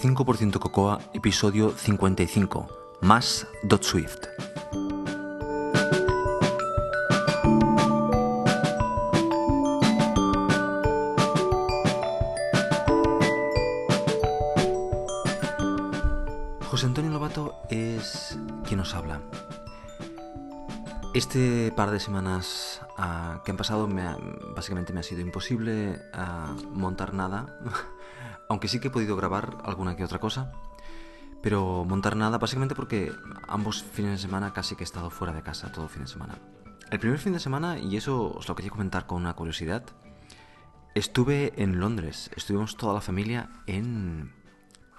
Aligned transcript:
95% 0.00 0.58
Cocoa, 0.58 0.98
episodio 1.12 1.72
55, 1.72 2.68
más 3.02 3.46
Dot 3.62 3.82
Swift. 3.82 4.28
José 16.70 16.86
Antonio 16.86 17.10
Lobato 17.10 17.56
es 17.68 18.38
quien 18.66 18.78
nos 18.78 18.94
habla. 18.94 19.20
Este 21.12 21.72
par 21.76 21.90
de 21.90 22.00
semanas 22.00 22.80
ah, 22.96 23.42
que 23.44 23.50
han 23.50 23.58
pasado 23.58 23.86
básicamente 24.54 24.94
me 24.94 25.00
ha 25.00 25.02
sido 25.02 25.20
imposible 25.20 26.00
ah, 26.14 26.54
montar 26.72 27.12
nada, 27.12 27.58
aunque 28.50 28.66
sí 28.66 28.80
que 28.80 28.88
he 28.88 28.90
podido 28.90 29.14
grabar 29.14 29.58
alguna 29.64 29.94
que 29.94 30.02
otra 30.02 30.18
cosa, 30.18 30.50
pero 31.40 31.84
montar 31.84 32.16
nada 32.16 32.36
básicamente 32.36 32.74
porque 32.74 33.12
ambos 33.46 33.84
fines 33.84 34.10
de 34.10 34.18
semana 34.18 34.52
casi 34.52 34.74
que 34.74 34.82
he 34.82 34.84
estado 34.90 35.08
fuera 35.08 35.32
de 35.32 35.40
casa 35.40 35.70
todo 35.70 35.86
fin 35.86 36.02
de 36.02 36.08
semana. 36.08 36.36
El 36.90 36.98
primer 36.98 37.20
fin 37.20 37.32
de 37.32 37.38
semana, 37.38 37.78
y 37.78 37.96
eso 37.96 38.34
os 38.34 38.48
lo 38.48 38.56
quería 38.56 38.72
comentar 38.72 39.06
con 39.06 39.18
una 39.18 39.34
curiosidad, 39.34 39.84
estuve 40.96 41.52
en 41.62 41.78
Londres, 41.78 42.32
estuvimos 42.34 42.76
toda 42.76 42.92
la 42.92 43.00
familia 43.00 43.50
en, 43.68 44.32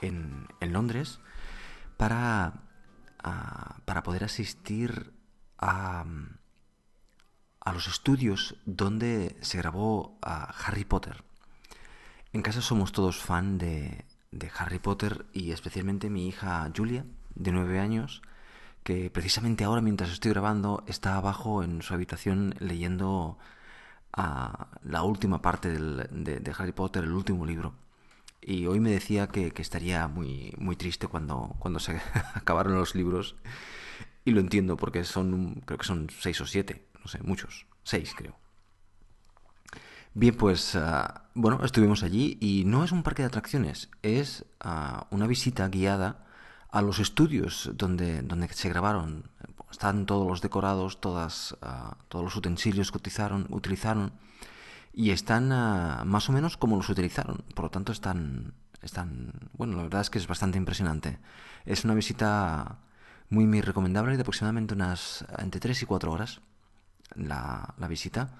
en, 0.01 0.47
Londres 0.71 1.19
para, 1.97 2.53
ah, 3.21 3.81
para 3.83 4.01
poder 4.01 4.23
asistir 4.23 5.11
a, 5.57 6.05
a 7.59 7.73
los 7.73 7.87
estudios 7.89 8.55
donde 8.65 9.35
se 9.41 9.57
grabó 9.57 10.17
ah, 10.21 10.55
Harry 10.65 10.85
Potter. 10.85 11.25
En 12.33 12.41
casa 12.41 12.61
somos 12.61 12.91
todos 12.91 13.17
fan 13.17 13.57
de, 13.57 14.05
Harry 14.57 14.79
Potter 14.79 15.25
y 15.33 15.51
especialmente 15.51 16.09
mi 16.09 16.27
hija 16.27 16.69
Julia, 16.75 17.05
de 17.35 17.51
9 17.51 17.79
años, 17.79 18.21
que 18.83 19.09
precisamente 19.11 19.63
ahora 19.65 19.81
mientras 19.81 20.11
estoy 20.11 20.31
grabando 20.31 20.83
está 20.87 21.17
abajo 21.17 21.63
en 21.63 21.81
su 21.81 21.93
habitación 21.93 22.55
leyendo 22.59 23.37
ah, 24.13 24.67
la 24.83 25.03
última 25.03 25.41
parte 25.41 25.69
del- 25.71 26.07
de, 26.11 26.39
de 26.39 26.53
Harry 26.57 26.73
Potter, 26.73 27.03
el 27.05 27.13
último 27.13 27.45
libro. 27.45 27.73
Y 28.41 28.67
hoy 28.67 28.79
me 28.81 28.91
decía 28.91 29.27
que, 29.27 29.51
que 29.51 29.61
estaría 29.63 30.07
muy, 30.07 30.53
muy 30.59 30.75
triste 30.77 31.07
cuando, 31.07 31.55
cuando 31.59 31.79
se 31.79 32.01
acabaron 32.35 32.75
los 32.75 32.95
libros. 32.95 33.35
Y 34.25 34.31
lo 34.31 34.41
entiendo 34.41 34.77
porque 34.77 35.03
son, 35.05 35.61
creo 35.65 35.79
que 35.79 35.85
son 35.87 36.09
seis 36.19 36.41
o 36.41 36.47
siete, 36.47 36.87
no 37.01 37.07
sé, 37.07 37.19
muchos. 37.23 37.67
Seis, 37.83 38.13
creo. 38.17 38.35
Bien, 40.13 40.35
pues 40.35 40.75
ah, 40.75 41.23
bueno, 41.35 41.63
estuvimos 41.63 42.03
allí 42.03 42.37
y 42.41 42.63
no 42.65 42.83
es 42.83 42.91
un 42.91 43.01
parque 43.01 43.21
de 43.21 43.27
atracciones, 43.27 43.89
es 44.01 44.43
ah, 44.59 45.07
una 45.09 45.25
visita 45.25 45.69
guiada 45.69 46.25
a 46.69 46.81
los 46.81 46.99
estudios 46.99 47.71
donde, 47.75 48.21
donde 48.21 48.49
se 48.49 48.67
grabaron. 48.67 49.29
Están 49.71 50.05
todos 50.05 50.27
los 50.27 50.41
decorados, 50.41 50.99
todas, 50.99 51.55
ah, 51.61 51.95
todos 52.09 52.25
los 52.25 52.35
utensilios 52.35 52.91
que 52.91 52.97
utilizaron, 52.97 53.47
utilizaron 53.51 54.11
y 54.93 55.11
están 55.11 55.47
más 56.07 56.29
o 56.29 56.33
menos 56.33 56.57
como 56.57 56.75
los 56.75 56.89
utilizaron. 56.89 57.45
Por 57.55 57.65
lo 57.65 57.71
tanto, 57.71 57.93
están, 57.93 58.53
están, 58.81 59.31
bueno, 59.53 59.77
la 59.77 59.83
verdad 59.83 60.01
es 60.01 60.09
que 60.09 60.19
es 60.19 60.27
bastante 60.27 60.57
impresionante. 60.57 61.19
Es 61.65 61.85
una 61.85 61.93
visita 61.93 62.79
muy, 63.29 63.45
muy 63.45 63.61
recomendable 63.61 64.17
de 64.17 64.21
aproximadamente 64.23 64.73
unas 64.73 65.25
entre 65.37 65.61
3 65.61 65.83
y 65.83 65.85
4 65.85 66.11
horas 66.11 66.41
la, 67.15 67.73
la 67.77 67.87
visita, 67.87 68.35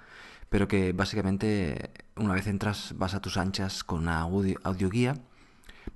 pero 0.52 0.67
que 0.69 0.94
básicamente 0.94 1.91
una 2.17 2.35
vez 2.35 2.47
entras 2.47 2.93
vas 2.98 3.15
a 3.15 3.21
tus 3.26 3.37
anchas 3.37 3.83
con 3.83 4.02
una 4.05 4.21
audio, 4.21 4.59
audioguía, 4.64 5.15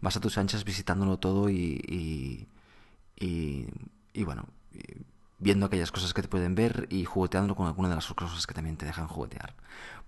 vas 0.02 0.18
a 0.18 0.22
tus 0.22 0.38
anchas 0.40 0.66
visitándolo 0.66 1.19
todo 1.19 1.50
y, 1.50 1.81
y, 1.88 2.47
y- 4.13 4.24
bueno, 4.24 4.46
viendo 5.40 5.66
aquellas 5.66 5.91
cosas 5.91 6.13
que 6.13 6.22
te 6.22 6.28
pueden 6.28 6.56
ver 6.56 6.88
y 6.90 7.06
jugueteando 7.06 7.56
con 7.56 7.68
alguna 7.68 7.90
de 7.90 7.96
las 7.96 8.07
cosas 8.13 8.47
que 8.47 8.53
también 8.53 8.78
te 8.78 8.85
dejan 8.85 9.07
juguetear. 9.07 9.56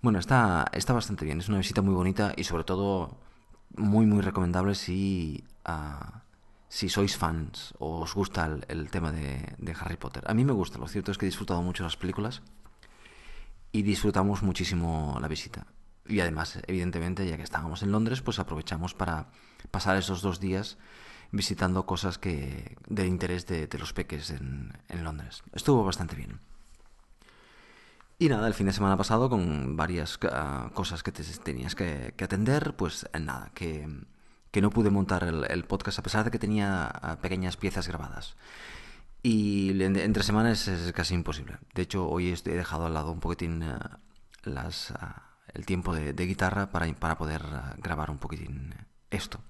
Bueno, 0.02 0.18
está, 0.18 0.66
está 0.72 0.92
bastante 0.92 1.24
bien, 1.24 1.40
es 1.40 1.48
una 1.48 1.58
visita 1.58 1.82
muy 1.82 1.94
bonita 1.94 2.32
y 2.36 2.44
sobre 2.44 2.64
todo 2.64 3.18
muy 3.76 4.06
muy 4.06 4.22
recomendable 4.22 4.74
si, 4.74 5.44
ah, 5.64 6.22
si 6.68 6.88
sois 6.88 7.16
fans 7.16 7.74
o 7.78 8.00
os 8.00 8.14
gusta 8.14 8.46
el, 8.46 8.64
el 8.68 8.90
tema 8.90 9.12
de, 9.12 9.54
de 9.58 9.76
Harry 9.80 9.96
Potter. 9.96 10.24
A 10.26 10.34
mí 10.34 10.44
me 10.44 10.52
gusta, 10.52 10.78
lo 10.78 10.88
cierto 10.88 11.12
es 11.12 11.18
que 11.18 11.26
he 11.26 11.28
disfrutado 11.32 11.62
mucho 11.62 11.84
las 11.84 11.96
películas 11.96 12.42
y 13.72 13.82
disfrutamos 13.82 14.42
muchísimo 14.42 15.18
la 15.20 15.28
visita. 15.28 15.66
Y 16.06 16.20
además, 16.20 16.58
evidentemente, 16.66 17.28
ya 17.28 17.36
que 17.36 17.42
estábamos 17.42 17.82
en 17.82 17.92
Londres, 17.92 18.22
pues 18.22 18.38
aprovechamos 18.38 18.94
para 18.94 19.26
pasar 19.70 19.96
esos 19.96 20.22
dos 20.22 20.40
días 20.40 20.78
visitando 21.30 21.84
cosas 21.84 22.18
que 22.18 22.76
de 22.88 23.06
interés 23.06 23.46
de, 23.46 23.68
los 23.78 23.92
peques 23.92 24.30
en, 24.30 24.72
Londres. 25.04 25.42
Estuvo 25.52 25.84
bastante 25.84 26.16
bien. 26.16 26.40
Y 28.18 28.28
nada, 28.28 28.48
el 28.48 28.54
fin 28.54 28.66
de 28.66 28.72
semana 28.72 28.96
pasado 28.96 29.28
con 29.28 29.76
varias 29.76 30.18
ah, 30.32 30.70
cosas 30.74 31.02
que 31.02 31.12
te- 31.12 31.22
tenías 31.22 31.74
que, 31.74 32.14
que 32.16 32.24
atender, 32.24 32.74
pues 32.74 33.06
eh, 33.12 33.20
nada, 33.20 33.52
que, 33.54 33.86
que 34.50 34.60
no 34.60 34.70
pude 34.70 34.90
montar 34.90 35.22
el, 35.24 35.44
el 35.48 35.64
podcast 35.64 35.98
a 36.00 36.02
pesar 36.02 36.24
de 36.24 36.30
que 36.30 36.38
tenía 36.38 36.86
ah, 36.86 37.18
pequeñas 37.20 37.56
piezas 37.56 37.86
grabadas. 37.86 38.34
Y 39.22 39.82
entre 39.82 40.22
semanas 40.22 40.68
es 40.68 40.92
casi 40.92 41.14
imposible. 41.14 41.58
De 41.74 41.82
hecho, 41.82 42.08
hoy 42.08 42.32
he 42.32 42.50
dejado 42.50 42.86
al 42.86 42.94
lado 42.94 43.10
un 43.10 43.20
poquitín 43.20 43.62
eh, 43.62 43.78
las, 44.44 44.92
ah, 44.92 45.36
el 45.54 45.66
tiempo 45.66 45.94
de, 45.94 46.12
guitarra 46.12 46.70
para, 46.70 46.92
para 46.94 47.18
poder 47.18 47.42
ah, 47.44 47.74
grabar 47.78 48.10
un 48.10 48.18
poquitín 48.18 48.74
esto. 49.10 49.40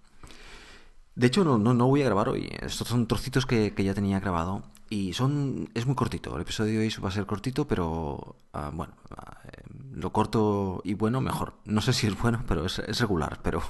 De 1.14 1.26
hecho, 1.26 1.44
no, 1.44 1.58
no, 1.58 1.74
no 1.74 1.86
voy 1.88 2.02
a 2.02 2.06
grabar 2.06 2.28
hoy. 2.28 2.48
Estos 2.60 2.88
son 2.88 3.06
trocitos 3.06 3.44
que, 3.44 3.74
que 3.74 3.84
ya 3.84 3.94
tenía 3.94 4.20
grabado. 4.20 4.62
Y 4.90 5.12
son. 5.12 5.68
Es 5.74 5.84
muy 5.84 5.94
cortito. 5.94 6.34
El 6.34 6.42
episodio 6.42 6.78
de 6.78 6.86
hoy 6.86 6.94
va 7.04 7.08
a 7.08 7.12
ser 7.12 7.26
cortito, 7.26 7.66
pero. 7.66 8.36
ah, 8.52 8.70
bueno. 8.72 8.94
eh, 9.52 9.62
lo 9.92 10.12
corto 10.12 10.80
y 10.84 10.94
bueno, 10.94 11.20
mejor. 11.20 11.54
No 11.64 11.80
sé 11.82 11.92
si 11.92 12.06
es 12.06 12.16
bueno, 12.18 12.44
pero 12.46 12.64
es, 12.66 12.78
es 12.78 13.00
regular. 13.00 13.40
Pero 13.42 13.62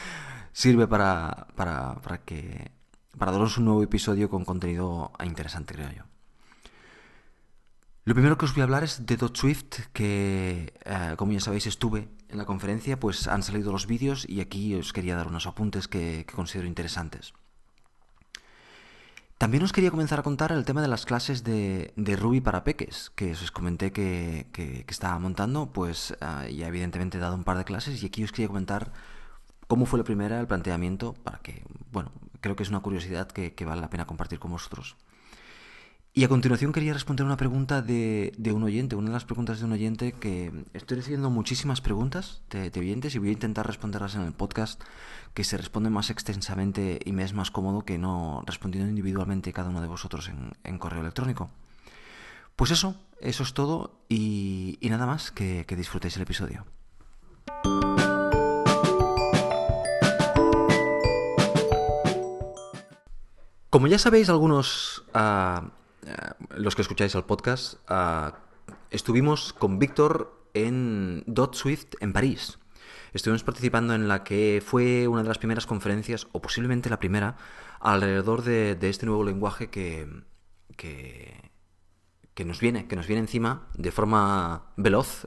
sirve 0.52 0.86
para, 0.86 1.46
para, 1.54 1.94
para 2.02 2.18
que. 2.18 2.72
Para 3.18 3.32
daros 3.32 3.56
un 3.58 3.64
nuevo 3.64 3.82
episodio 3.82 4.28
con 4.28 4.44
contenido 4.44 5.10
interesante, 5.24 5.74
creo 5.74 5.90
yo. 5.90 6.02
Lo 8.04 8.14
primero 8.14 8.38
que 8.38 8.44
os 8.44 8.52
voy 8.54 8.60
a 8.60 8.64
hablar 8.64 8.84
es 8.84 9.04
de 9.06 9.16
Dot 9.16 9.36
Swift, 9.36 9.80
que 9.92 10.72
eh, 10.84 11.14
como 11.16 11.32
ya 11.32 11.40
sabéis 11.40 11.66
estuve 11.66 12.08
en 12.28 12.38
la 12.38 12.44
conferencia, 12.44 13.00
pues 13.00 13.26
han 13.26 13.42
salido 13.42 13.72
los 13.72 13.86
vídeos 13.86 14.28
y 14.28 14.40
aquí 14.40 14.74
os 14.74 14.92
quería 14.92 15.16
dar 15.16 15.26
unos 15.28 15.46
apuntes 15.46 15.88
que, 15.88 16.24
considero 16.32 16.68
interesantes. 16.68 17.32
También 19.38 19.64
os 19.64 19.72
quería 19.72 19.90
comenzar 19.90 20.20
a 20.20 20.22
contar 20.22 20.52
el 20.52 20.64
tema 20.64 20.80
de 20.82 20.88
las 20.88 21.04
clases 21.04 21.42
de, 21.42 21.92
de 21.96 22.16
Ruby 22.16 22.40
para 22.40 22.64
peques, 22.64 23.10
que 23.16 23.32
os 23.32 23.50
comenté 23.50 23.92
que, 23.92 24.46
que- 24.52 24.84
estaba 24.88 25.18
montando, 25.18 25.66
pues 25.72 26.16
ah, 26.20 26.46
ya 26.48 26.68
evidentemente 26.68 27.18
he 27.18 27.20
dado 27.20 27.34
un 27.34 27.44
par 27.44 27.58
de 27.58 27.64
clases 27.64 28.02
y 28.02 28.06
aquí 28.06 28.24
os 28.24 28.30
quería 28.32 28.48
comentar 28.48 28.92
cómo 29.66 29.86
fue 29.86 29.98
la 29.98 30.04
primera, 30.04 30.40
el 30.40 30.46
planteamiento, 30.46 31.14
para 31.14 31.38
que, 31.38 31.64
bueno, 31.92 32.12
creo 32.40 32.56
que 32.56 32.62
es 32.62 32.68
una 32.68 32.80
curiosidad 32.80 33.28
que, 33.28 33.52
vale 33.64 33.80
la 33.80 33.90
pena 33.90 34.06
compartir 34.06 34.38
con 34.38 34.50
vosotros. 34.50 34.96
Y 36.14 36.24
a 36.24 36.28
continuación 36.28 36.72
quería 36.72 36.94
responder 36.94 37.26
una 37.26 37.36
pregunta 37.36 37.82
de, 37.82 38.32
de 38.38 38.52
un 38.52 38.62
oyente, 38.62 38.96
una 38.96 39.08
de 39.08 39.12
las 39.12 39.26
preguntas 39.26 39.58
de 39.58 39.66
un 39.66 39.72
oyente 39.72 40.12
que 40.12 40.50
estoy 40.72 40.96
recibiendo 40.96 41.28
muchísimas 41.28 41.82
preguntas 41.82 42.40
de, 42.48 42.72
oyentes 42.80 43.14
y 43.14 43.18
voy 43.18 43.28
a 43.28 43.32
intentar 43.32 43.66
responderlas 43.66 44.14
en 44.14 44.22
el 44.22 44.32
podcast 44.32 44.82
que 45.34 45.44
se 45.44 45.58
responde 45.58 45.90
más 45.90 46.08
extensamente 46.08 47.00
y 47.04 47.12
me 47.12 47.22
es 47.22 47.34
más 47.34 47.50
cómodo 47.50 47.84
que 47.84 47.98
no 47.98 48.42
respondiendo 48.46 48.88
individualmente 48.88 49.52
cada 49.52 49.68
uno 49.68 49.82
de 49.82 49.88
vosotros 49.88 50.30
en, 50.64 50.78
correo 50.78 51.02
electrónico. 51.02 51.50
Pues 52.54 52.70
eso, 52.70 52.96
eso 53.20 53.42
es 53.42 53.52
todo 53.52 54.00
y, 54.08 54.78
nada 54.80 55.04
más, 55.04 55.30
que 55.30 55.66
disfrutéis 55.68 56.16
el 56.16 56.22
episodio. 56.22 56.64
Como 63.70 63.86
ya 63.88 63.98
sabéis 63.98 64.28
algunos, 64.28 65.04
ah, 65.12 65.70
los 66.56 66.74
que 66.76 66.82
escucháis 66.82 67.14
el 67.14 67.24
podcast, 67.24 67.74
ah, 67.88 68.38
estuvimos 68.90 69.52
con 69.52 69.78
Víctor 69.78 70.48
en 70.54 71.24
Dot 71.26 71.54
Swift 71.54 71.94
en 72.00 72.12
París. 72.12 72.58
Estuvimos 73.12 73.42
participando 73.44 73.94
en 73.94 74.08
la 74.08 74.24
que 74.24 74.62
fue 74.64 75.08
una 75.08 75.22
de 75.22 75.28
las 75.28 75.38
primeras 75.38 75.66
conferencias, 75.66 76.26
o 76.32 76.40
posiblemente 76.40 76.90
la 76.90 76.98
primera, 76.98 77.36
alrededor 77.80 78.42
de, 78.42 78.76
este 78.82 79.06
nuevo 79.06 79.24
lenguaje 79.24 79.68
que, 79.68 80.08
que, 80.76 82.44
nos 82.44 82.60
viene, 82.60 82.86
que 82.86 82.96
nos 82.96 83.06
viene 83.06 83.20
encima 83.20 83.68
de 83.74 83.90
forma 83.90 84.66
veloz 84.76 85.26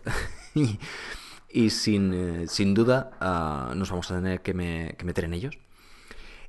y, 1.50 1.70
sin, 1.72 2.14
eh, 2.14 2.48
sin 2.48 2.74
duda 2.74 3.12
ah, 3.20 3.74
nos 3.76 3.90
vamos 3.90 4.10
a 4.12 4.16
tener 4.16 4.42
que, 4.42 4.54
me- 4.54 4.96
que 4.98 5.06
meter 5.06 5.26
en 5.26 5.34
ellos. 5.34 5.58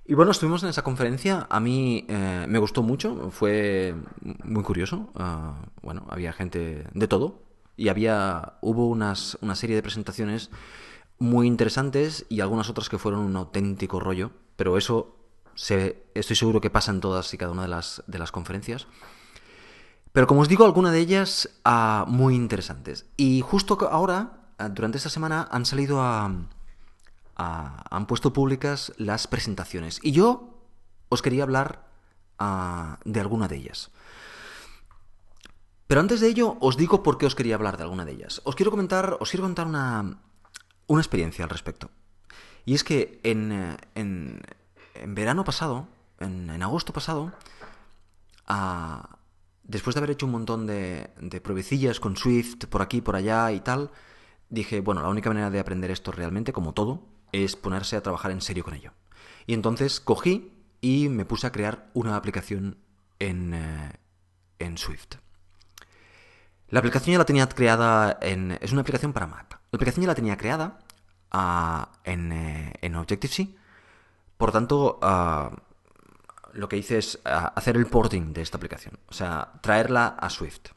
Y 0.04 0.14
bueno, 0.14 0.32
estuvimos 0.32 0.62
en 0.62 0.70
esa 0.70 0.82
conferencia. 0.82 1.46
A 1.50 1.60
mí 1.60 2.04
eh, 2.08 2.46
me 2.48 2.58
gustó 2.58 2.82
mucho, 2.82 3.30
fue 3.30 3.94
muy 4.44 4.62
curioso. 4.62 5.10
ah, 5.14 5.54
bueno, 5.82 6.06
había 6.08 6.32
gente 6.32 6.84
de 6.92 7.08
todo 7.08 7.42
y 7.76 7.88
había 7.88 8.54
hubo 8.60 8.88
unas, 8.88 9.38
una 9.40 9.54
serie 9.54 9.76
de 9.76 9.82
presentaciones 9.82 10.50
muy 11.18 11.46
interesantes 11.46 12.26
y 12.28 12.40
algunas 12.40 12.68
otras 12.68 12.88
que 12.88 12.98
fueron 12.98 13.20
un 13.20 13.36
auténtico 13.36 14.00
rollo 14.00 14.32
pero 14.60 14.76
eso 14.76 15.16
estoy 16.14 16.36
seguro 16.36 16.60
que 16.60 16.68
pasa 16.68 16.90
en 16.90 17.00
todas 17.00 17.32
y 17.32 17.38
cada 17.38 17.52
una 17.52 17.62
de 17.62 17.68
las, 17.68 18.02
de 18.06 18.18
las 18.18 18.30
conferencias. 18.30 18.86
Pero 20.12 20.26
como 20.26 20.42
os 20.42 20.48
digo, 20.50 20.66
algunas 20.66 20.92
de 20.92 20.98
ellas 20.98 21.48
ah, 21.64 22.04
muy 22.06 22.34
interesantes. 22.34 23.06
Y 23.16 23.40
justo 23.40 23.78
ahora, 23.90 24.50
ah, 24.58 24.68
durante 24.68 24.98
esta 24.98 25.08
semana, 25.08 25.48
han 25.50 25.64
salido 25.64 26.02
a, 26.02 26.30
han 27.40 28.06
puesto 28.06 28.32
públicas 28.32 28.92
las 28.96 29.26
presentaciones. 29.26 29.98
Y 30.02 30.12
yo 30.12 30.60
os 31.08 31.22
quería 31.22 31.42
hablar 31.42 31.88
ah, 32.38 32.98
de 33.04 33.20
alguna 33.20 33.48
de 33.48 33.56
ellas. 33.56 33.90
Pero 35.86 36.00
antes 36.00 36.20
de 36.20 36.28
ello, 36.28 36.56
os 36.60 36.76
digo 36.76 37.02
por 37.02 37.18
qué 37.18 37.26
os 37.26 37.34
quería 37.34 37.54
hablar 37.56 37.76
de 37.76 37.82
alguna 37.82 38.04
de 38.04 38.12
ellas. 38.12 38.42
Os 38.44 38.54
quiero 38.54 38.70
comentar, 38.70 39.16
os 39.18 39.30
quiero 39.30 39.42
contar 39.44 39.66
una, 39.66 40.18
una 40.86 41.00
experiencia 41.00 41.44
al 41.44 41.50
respecto. 41.50 41.90
Y 42.64 42.74
es 42.74 42.84
que 42.84 43.20
en, 43.24 43.76
en, 43.94 44.42
verano 45.06 45.42
pasado, 45.44 45.88
en, 46.20 46.62
agosto 46.62 46.92
pasado, 46.92 47.32
después 49.64 49.94
de 49.94 49.98
haber 49.98 50.10
hecho 50.10 50.26
un 50.26 50.32
montón 50.32 50.66
de, 50.66 51.10
de 51.20 51.40
pruebecillas 51.40 51.98
con 51.98 52.16
Swift 52.16 52.66
por 52.66 52.82
aquí, 52.82 53.00
por 53.00 53.16
allá 53.16 53.50
y 53.50 53.60
tal, 53.60 53.90
dije, 54.50 54.80
bueno, 54.80 55.02
la 55.02 55.08
única 55.08 55.30
manera 55.30 55.50
de 55.50 55.58
aprender 55.58 55.90
esto 55.90 56.12
realmente, 56.12 56.52
como 56.52 56.72
todo, 56.72 57.02
es 57.32 57.56
ponerse 57.56 57.96
a 57.96 58.02
trabajar 58.02 58.30
en 58.30 58.40
serio 58.40 58.64
con 58.64 58.74
ello. 58.74 58.92
Y 59.46 59.54
entonces 59.54 60.00
cogí 60.00 60.52
y 60.80 61.08
me 61.08 61.24
puse 61.24 61.46
a 61.46 61.52
crear 61.52 61.90
una 61.94 62.16
aplicación 62.16 62.78
en, 63.18 63.54
eh, 63.54 63.92
en 64.58 64.78
Swift. 64.78 65.16
La 66.68 66.78
aplicación 66.78 67.12
ya 67.12 67.18
la 67.18 67.24
tenía 67.24 67.48
creada 67.48 68.18
en... 68.22 68.56
Es 68.60 68.72
una 68.72 68.82
aplicación 68.82 69.12
para 69.12 69.26
Mac. 69.26 69.60
La 69.70 69.76
aplicación 69.76 70.02
ya 70.02 70.08
la 70.08 70.14
tenía 70.14 70.36
creada 70.36 70.78
ah, 71.30 71.90
en, 72.04 72.32
eh, 72.32 72.72
en 72.80 72.94
Objective-C. 72.94 73.54
Por 74.36 74.52
tanto, 74.52 74.98
ah, 75.02 75.50
lo 76.52 76.68
que 76.68 76.76
hice 76.76 76.98
es 76.98 77.18
ah, 77.24 77.52
hacer 77.56 77.76
el 77.76 77.86
porting 77.86 78.32
de 78.32 78.42
esta 78.42 78.56
aplicación. 78.56 78.98
O 79.08 79.12
sea, 79.12 79.52
traerla 79.60 80.06
a 80.06 80.30
Swift. 80.30 80.70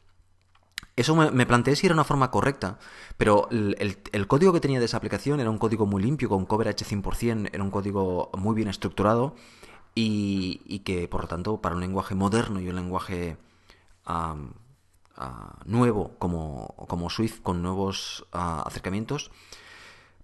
Eso 0.96 1.16
me, 1.16 1.46
planteé 1.46 1.74
si 1.74 1.86
era 1.86 1.94
una 1.94 2.04
forma 2.04 2.30
correcta, 2.30 2.78
pero 3.16 3.48
el, 3.50 4.26
código 4.28 4.52
que 4.52 4.60
tenía 4.60 4.78
de 4.78 4.84
esa 4.84 4.98
aplicación 4.98 5.40
era 5.40 5.50
un 5.50 5.58
código 5.58 5.86
muy 5.86 6.00
limpio, 6.00 6.28
con 6.28 6.46
coverage 6.46 6.84
100%, 6.84 7.50
era 7.52 7.64
un 7.64 7.70
código 7.70 8.30
muy 8.38 8.54
bien 8.54 8.68
estructurado 8.68 9.34
y, 9.96 10.82
que, 10.84 11.08
por 11.08 11.22
lo 11.22 11.28
tanto, 11.28 11.60
para 11.60 11.74
un 11.74 11.80
lenguaje 11.80 12.14
moderno 12.14 12.60
y 12.60 12.68
un 12.68 12.76
lenguaje 12.76 13.36
ah, 14.06 14.36
nuevo 15.64 16.12
como, 16.18 16.74
como, 16.88 17.10
Swift, 17.10 17.40
con 17.42 17.60
nuevos 17.60 18.26
ah, 18.32 18.62
acercamientos, 18.64 19.32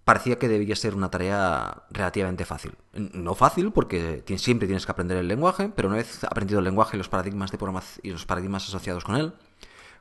parecía 0.05 0.39
que 0.39 0.49
debía 0.49 0.77
ser 0.77 0.95
una 0.95 1.11
tarea 1.11 1.83
relativamente 1.91 2.45
fácil. 2.45 2.77
No 2.93 3.35
fácil, 3.35 3.73
porque 3.73 4.23
siempre 4.39 4.69
tienes 4.69 4.87
que 4.87 4.93
aprender 4.93 5.19
el 5.19 5.27
lenguaje, 5.27 5.69
pero 5.75 5.89
una 5.89 5.97
vez 5.97 6.23
aprendido 6.23 6.61
el 6.61 6.65
lenguaje 6.65 6.97
y 6.97 6.99
los 6.99 7.09
paradigmas 7.09 7.51
de 7.51 7.59
y 8.05 8.11
los 8.11 8.25
paradigmas 8.25 8.69
asociados 8.69 9.03
con 9.03 9.17
él, 9.17 9.35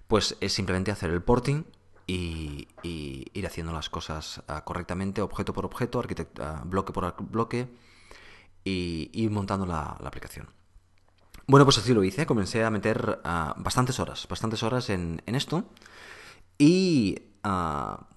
pues 0.10 0.36
es 0.42 0.54
simplemente 0.54 0.90
hacer 0.90 1.12
el 1.12 1.22
porting 1.22 1.66
y, 2.08 2.68
ir 2.82 3.46
haciendo 3.46 3.72
las 3.72 3.92
cosas 3.92 4.42
ah, 4.48 4.64
correctamente, 4.66 5.22
objeto 5.22 5.54
por 5.54 5.66
objeto, 5.66 6.04
ah, 6.40 6.64
bloque 6.66 6.92
por 6.92 7.14
bloque, 7.30 7.70
y 8.64 9.12
ir 9.14 9.30
montando 9.30 9.68
la, 9.68 9.84
aplicación. 10.04 10.50
Bueno, 11.46 11.64
pues 11.64 11.78
así 11.78 11.94
lo 11.94 12.04
hice, 12.04 12.26
comencé 12.26 12.64
a 12.64 12.72
meter 12.72 13.22
ah, 13.24 13.54
bastantes 13.60 14.00
horas, 14.00 14.28
bastantes 14.28 14.64
horas 14.64 14.90
en, 14.90 15.22
esto. 15.28 15.66
Y, 16.58 17.22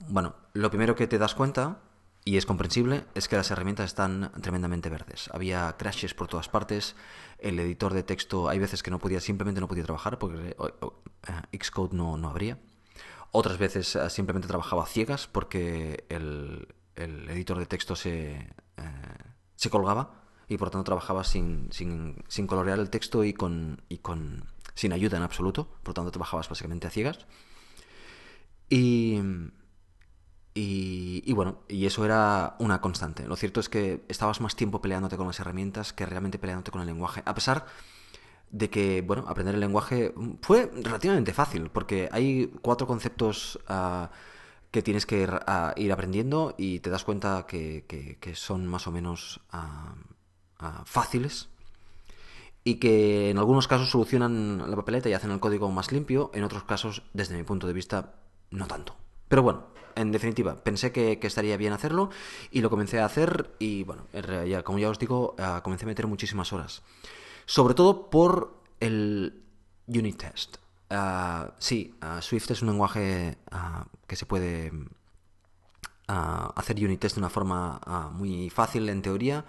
bueno, 0.09 0.35
lo 0.55 0.71
primero 0.71 0.95
que 0.95 1.07
te 1.07 1.19
das 1.19 1.35
cuenta, 1.35 1.77
y 2.25 2.37
es 2.37 2.47
comprensible, 2.47 3.05
es 3.15 3.27
que 3.27 3.37
las 3.37 3.51
herramientas 3.51 3.87
están 3.87 4.31
tremendamente 4.41 4.89
verdes. 4.89 5.29
Había 5.33 5.75
crashes 5.77 6.15
por 6.15 6.29
todas 6.29 6.49
partes, 6.49 6.95
el 7.39 7.59
editor 7.59 7.93
de 7.93 8.05
texto 8.05 8.49
hay 8.49 8.61
veces 8.61 8.83
que 8.83 8.93
no 8.93 9.01
podía, 9.01 9.21
simplemente 9.21 9.61
no 9.61 9.67
podía 9.67 9.83
trabajar 9.83 10.19
porque 10.19 10.57
eh, 10.57 11.59
Xcode 11.59 11.97
no, 11.97 12.17
no 12.17 12.29
abría. 12.29 12.59
Otras 13.33 13.59
veces 13.59 13.97
eh, 13.97 14.09
simplemente 14.11 14.47
trabajaba 14.47 14.87
ciegas 14.87 15.27
porque 15.27 16.05
el, 16.09 16.69
editor 16.95 17.59
de 17.59 17.67
texto 17.67 17.97
se, 17.97 18.35
eh, 18.35 18.49
se 19.57 19.71
colgaba 19.71 20.23
y 20.47 20.59
por 20.59 20.71
tanto 20.71 20.85
trabajaba 20.85 21.25
sin, 21.25 21.73
sin, 21.73 22.23
sin, 22.29 22.47
colorear 22.47 22.79
el 22.79 22.91
texto 22.91 23.25
y 23.25 23.33
con, 23.33 23.83
y 23.89 23.99
con 23.99 24.45
sin 24.75 24.93
ayuda 24.93 25.17
en 25.17 25.25
absoluto. 25.25 25.69
Por 25.83 25.95
tanto 25.95 26.13
trabajabas 26.13 26.49
básicamente 26.49 26.87
a 26.87 26.91
ciegas. 26.91 27.27
Y, 28.69 29.19
y, 30.55 31.33
bueno, 31.33 31.61
y 31.69 31.87
eso 31.87 32.05
era 32.05 32.57
una 32.59 32.81
constante. 32.81 33.27
Lo 33.27 33.37
cierto 33.37 33.61
es 33.61 33.69
que 33.69 34.05
estabas 34.09 34.41
más 34.41 34.55
tiempo 34.55 34.83
peleándote 34.83 35.17
con 35.17 35.27
las 35.27 35.41
herramientas 35.41 35.93
que 35.93 36.05
realmente 36.05 36.39
peleándote 36.39 36.71
con 36.71 36.83
el 36.83 36.87
lenguaje. 36.87 37.23
A 37.25 37.35
pesar 37.35 37.67
de 38.51 38.69
que, 38.69 39.01
bueno, 39.01 39.25
aprender 39.29 39.55
el 39.55 39.61
lenguaje 39.61 40.15
fue 40.43 40.71
relativamente 40.75 41.33
fácil, 41.33 41.71
porque 41.71 42.09
hay 42.13 42.53
cuatro 42.61 42.87
conceptos 42.87 43.59
ah, 43.67 44.11
que 44.71 44.83
tienes 44.83 45.07
que 45.07 45.23
ir, 45.23 45.31
aprendiendo 45.93 46.55
y 46.59 46.81
te 46.81 46.91
das 46.91 47.05
cuenta 47.05 47.47
que, 47.47 48.33
son 48.35 48.67
más 48.67 48.87
o 48.87 48.93
menos 48.93 49.41
ah, 49.53 49.95
ah, 50.59 50.83
fáciles 50.85 51.49
y 52.65 52.77
que 52.77 53.31
en 53.31 53.39
algunos 53.39 53.69
casos 53.69 53.91
solucionan 53.91 54.71
la 54.71 54.77
papeleta 54.77 55.09
y 55.09 55.15
hacen 55.15 55.31
el 55.31 55.41
código 55.41 55.71
más 55.71 55.91
limpio, 55.93 56.31
en 56.35 56.45
otros 56.45 56.65
casos, 56.65 57.03
desde 57.13 57.37
mi 57.37 57.43
punto 57.43 57.67
de 57.67 57.73
vista, 57.73 58.15
no 58.51 58.67
tanto. 58.67 58.95
Pero 59.33 59.43
bueno, 59.43 59.65
en 59.95 60.13
definitiva, 60.13 60.63
pensé 60.63 60.93
que, 60.93 61.19
estaría 61.23 61.57
bien 61.57 61.73
hacerlo 61.73 62.11
y 62.51 62.61
lo 62.61 62.69
comencé 62.69 63.01
a 63.01 63.07
hacer 63.07 63.57
y 63.59 63.83
bueno, 63.83 64.07
como 64.63 64.79
ya 64.79 64.91
os 64.91 64.99
digo, 64.99 65.35
ah, 65.39 65.63
comencé 65.65 65.87
a 65.87 65.89
meter 65.89 66.07
muchísimas 66.07 66.53
horas. 66.53 66.83
Sobre 67.47 67.73
todo 67.73 68.11
por 68.11 68.61
el 68.79 69.43
unit 69.87 70.19
test. 70.19 70.59
Ah, 70.91 71.55
sí, 71.57 71.97
ah, 72.03 72.21
Swift 72.21 72.51
es 72.51 72.61
un 72.61 72.69
lenguaje 72.69 73.39
que 74.07 74.17
se 74.17 74.27
puede 74.27 74.71
hacer 76.09 76.77
unit 76.77 77.01
test 77.01 77.17
de 77.17 77.21
una 77.21 77.31
forma 77.31 77.81
muy 78.13 78.51
fácil 78.51 78.87
en 78.91 79.01
teoría, 79.01 79.47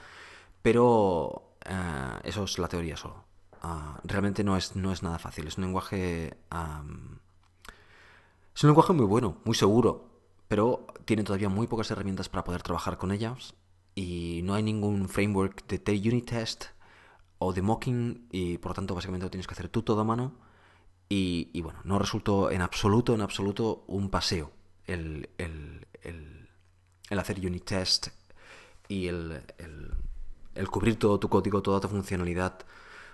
pero 0.61 1.57
eso 2.23 2.45
es 2.45 2.57
la 2.57 2.69
teoría 2.69 2.95
solo. 2.95 3.25
realmente 4.05 4.45
no 4.45 4.55
es, 4.55 4.77
no 4.77 4.93
es 4.93 5.03
nada 5.03 5.19
fácil, 5.19 5.45
es 5.47 5.57
un 5.57 5.65
lenguaje... 5.65 6.37
es 8.55 8.63
un 8.63 8.69
lenguaje 8.69 8.93
muy 8.93 9.05
bueno, 9.05 9.37
muy 9.45 9.55
seguro, 9.55 10.09
pero 10.47 10.85
tiene 11.05 11.23
todavía 11.23 11.49
muy 11.49 11.67
pocas 11.67 11.89
herramientas 11.91 12.29
para 12.29 12.43
poder 12.43 12.61
trabajar 12.61 12.97
con 12.97 13.11
ellas 13.11 13.55
y 13.95 14.41
no 14.43 14.53
hay 14.53 14.63
ningún 14.63 15.09
framework 15.09 15.65
de 15.67 16.09
unit 16.09 16.29
test 16.29 16.65
o 17.39 17.53
de 17.53 17.61
mocking 17.61 18.27
y 18.31 18.57
por 18.59 18.71
lo 18.71 18.75
tanto 18.75 18.95
básicamente 18.95 19.25
lo 19.25 19.31
tienes 19.31 19.47
que 19.47 19.53
hacer 19.53 19.69
tú 19.69 19.81
todo 19.81 20.01
a 20.01 20.03
mano 20.03 20.33
y, 21.09 21.61
bueno, 21.61 21.79
no 21.83 21.99
resultó 21.99 22.49
en 22.49 22.63
absoluto, 22.63 23.13
en 23.13 23.21
absoluto 23.21 23.83
un 23.85 24.09
paseo 24.09 24.51
el, 24.85 25.29
hacer 27.09 27.39
unit 27.45 27.63
test 27.65 28.07
y 28.87 29.07
el, 29.07 29.43
el, 30.55 30.67
cubrir 30.69 30.97
todo 30.97 31.19
tu 31.19 31.29
código, 31.29 31.61
toda 31.61 31.79
tu 31.79 31.87
funcionalidad 31.87 32.65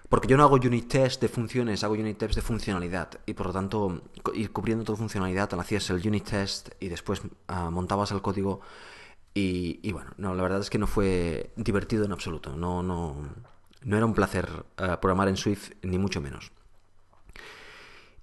porque 0.09 0.27
yo 0.27 0.37
no 0.37 0.43
hago 0.43 0.55
unit 0.55 0.87
test 0.87 1.21
de 1.21 1.29
funciones, 1.29 1.83
hago 1.83 1.93
unit 1.93 2.17
tests 2.17 2.35
de 2.35 2.41
funcionalidad. 2.41 3.19
Y 3.27 3.35
por 3.35 3.47
lo 3.47 3.53
tanto, 3.53 4.01
ir 4.33 4.51
cubriendo 4.51 4.83
toda 4.83 4.97
funcionalidad, 4.97 5.53
hacías 5.59 5.87
el 5.91 6.05
unit 6.05 6.27
test 6.27 6.69
y 6.79 6.89
después 6.89 7.21
ah, 7.47 7.69
montabas 7.69 8.11
el 8.11 8.21
código. 8.21 8.61
Y, 9.35 9.89
bueno, 9.93 10.11
no, 10.17 10.35
la 10.35 10.43
verdad 10.43 10.59
es 10.59 10.69
que 10.69 10.79
no 10.79 10.87
fue 10.87 11.53
divertido 11.55 12.03
en 12.03 12.11
absoluto. 12.11 12.57
No, 12.57 12.83
no, 12.83 13.15
no 13.83 13.95
era 13.95 14.05
un 14.05 14.13
placer 14.13 14.65
ah, 14.77 14.99
programar 14.99 15.29
en 15.29 15.37
Swift, 15.37 15.71
ni 15.83 15.97
mucho 15.97 16.19
menos. 16.19 16.51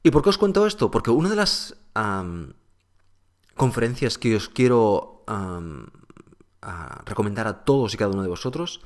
¿Y 0.03 0.11
por 0.11 0.23
qué 0.23 0.29
os 0.29 0.39
cuento 0.39 0.67
esto? 0.67 0.91
Porque 0.91 1.11
una 1.11 1.31
de 1.31 1.37
las 1.37 1.77
conferencias 3.55 4.19
que 4.19 4.37
os 4.37 4.49
quiero 4.49 5.25
recomendar 7.07 7.47
a 7.47 7.65
todos 7.65 7.95
y 7.95 7.97
cada 7.97 8.11
uno 8.11 8.23
de 8.23 8.29
vosotros 8.29 8.83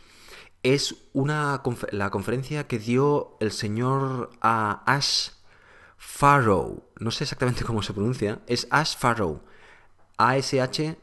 es 0.62 0.94
una 1.12 1.62
la 1.90 2.10
conferencia 2.10 2.66
que 2.66 2.78
dio 2.78 3.36
el 3.40 3.52
señor 3.52 4.30
Ash 4.40 5.30
Farrow. 5.96 6.82
No 6.98 7.10
sé 7.10 7.24
exactamente 7.24 7.64
cómo 7.64 7.82
se 7.82 7.94
pronuncia. 7.94 8.40
Es 8.46 8.66
Ash 8.70 8.96
Farrow. 8.96 9.40
A-S-H 10.18 10.98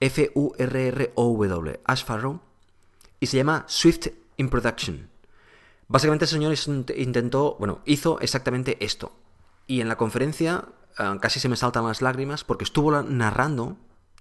F-U-R-R-O-W. 0.00 1.80
Ash 1.84 2.04
Farrow. 2.04 2.40
Y 3.20 3.26
se 3.26 3.36
llama 3.36 3.64
Swift 3.68 4.08
in 4.36 4.48
Production. 4.48 5.10
Básicamente 5.88 6.24
el 6.24 6.30
señor 6.30 6.54
intentó, 6.96 7.56
bueno, 7.58 7.82
hizo 7.84 8.18
exactamente 8.20 8.82
esto. 8.84 9.12
Y 9.66 9.80
en 9.80 9.88
la 9.88 9.96
conferencia 9.96 10.64
ah, 10.96 11.18
casi 11.20 11.38
se 11.38 11.48
me 11.48 11.56
saltan 11.56 11.86
las 11.86 12.02
lágrimas 12.02 12.44
porque 12.44 12.64
estuvo 12.64 12.90
narrando 13.02 13.76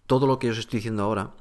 todo 0.08 0.27
lo 0.27 0.38
que 0.38 0.50
os 0.50 0.58
estoy 0.58 0.79
diciendo 0.79 1.03
ahora 1.03 1.31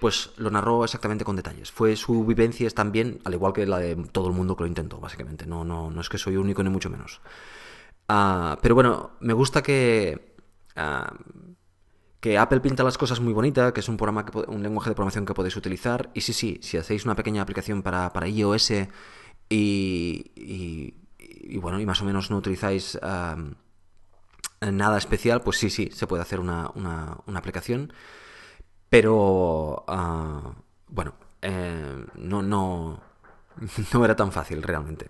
pues 0.00 0.30
lo 0.36 0.50
narró 0.50 0.84
exactamente 0.84 1.24
con 1.24 1.36
detalles. 1.36 1.70
Fue 1.70 1.94
su 1.96 2.24
vivencia 2.24 2.66
es 2.66 2.74
también, 2.74 3.20
al 3.24 3.34
igual 3.34 3.52
que 3.52 3.66
la 3.66 3.78
de 3.78 3.96
todo 3.96 4.28
el 4.28 4.34
mundo 4.34 4.56
que 4.56 4.64
lo 4.64 4.68
intentó, 4.68 4.98
básicamente. 4.98 5.46
No, 5.46 5.64
no, 5.64 5.90
no 5.90 6.00
es 6.00 6.08
que 6.08 6.18
soy 6.18 6.36
único 6.36 6.62
ni 6.62 6.70
mucho 6.70 6.90
menos. 6.90 7.20
Ah, 8.08 8.58
pero 8.60 8.74
bueno, 8.74 9.12
me 9.20 9.32
gusta 9.32 9.62
que, 9.62 10.34
ah, 10.74 11.12
que 12.18 12.38
Apple 12.38 12.60
pinta 12.60 12.82
las 12.82 12.98
cosas 12.98 13.20
muy 13.20 13.32
bonita, 13.32 13.72
que 13.72 13.80
es 13.80 13.88
un 13.88 13.96
programa 13.96 14.24
que, 14.26 14.36
un 14.38 14.62
lenguaje 14.62 14.90
de 14.90 14.96
programación 14.96 15.24
que 15.24 15.34
podéis 15.34 15.56
utilizar. 15.56 16.10
Y 16.14 16.22
sí, 16.22 16.32
sí, 16.32 16.58
si 16.62 16.76
hacéis 16.76 17.04
una 17.04 17.14
pequeña 17.14 17.42
aplicación 17.42 17.82
para, 17.82 18.12
para 18.12 18.26
iOS 18.26 18.72
y, 19.48 20.94
bueno, 21.58 21.78
y 21.80 21.86
más 21.86 22.02
o 22.02 22.04
menos 22.04 22.30
no 22.30 22.38
utilizáis 22.38 22.98
nada 24.60 24.98
especial, 24.98 25.42
pues 25.42 25.58
sí, 25.58 25.70
sí, 25.70 25.90
se 25.92 26.06
puede 26.06 26.22
hacer 26.22 26.40
una, 26.40 26.70
una, 26.74 27.38
aplicación. 27.38 27.92
Pero, 28.90 29.84
ah, 29.86 30.52
bueno, 30.88 31.14
eh, 31.40 32.04
no, 32.16 32.42
no, 32.42 33.00
no 33.92 34.04
era 34.04 34.16
tan 34.16 34.32
fácil 34.32 34.62
realmente. 34.62 35.08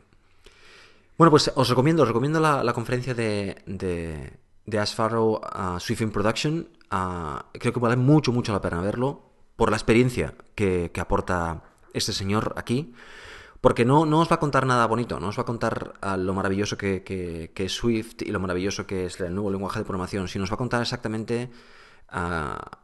Bueno, 1.18 1.30
pues 1.30 1.50
os 1.54 1.68
recomiendo, 1.68 2.02
os 2.02 2.08
recomiendo 2.08 2.40
la, 2.40 2.72
conferencia 2.72 3.14
de, 3.14 3.62
de, 3.66 4.32
de 4.64 4.78
Ash 4.78 4.94
Farrow 4.94 5.40
a 5.42 5.80
Swift 5.80 6.12
Production. 6.12 6.68
creo 7.52 7.72
que 7.72 7.80
vale 7.80 7.96
mucho, 7.96 8.32
mucho 8.32 8.52
la 8.52 8.60
pena 8.60 8.80
verlo 8.80 9.30
por 9.56 9.70
la 9.70 9.76
experiencia 9.76 10.34
que, 10.54 10.90
aporta 10.98 11.64
este 11.92 12.12
señor 12.12 12.54
aquí. 12.56 12.94
Porque 13.60 13.84
no, 13.84 14.06
no, 14.06 14.20
os 14.20 14.30
va 14.30 14.36
a 14.36 14.40
contar 14.40 14.64
nada 14.64 14.86
bonito, 14.86 15.20
no 15.20 15.28
os 15.28 15.38
va 15.38 15.42
a 15.42 15.44
contar 15.44 15.92
lo 16.16 16.32
maravilloso 16.32 16.78
que, 16.78 17.52
es 17.54 17.72
Swift 17.72 18.22
y 18.22 18.30
lo 18.30 18.40
maravilloso 18.40 18.86
que 18.86 19.04
es 19.04 19.20
el 19.20 19.34
nuevo 19.34 19.50
lenguaje 19.50 19.80
de 19.80 19.84
programación, 19.84 20.28
sino 20.28 20.44
os 20.44 20.50
va 20.50 20.54
a 20.54 20.64
contar 20.64 20.80
exactamente 20.80 21.50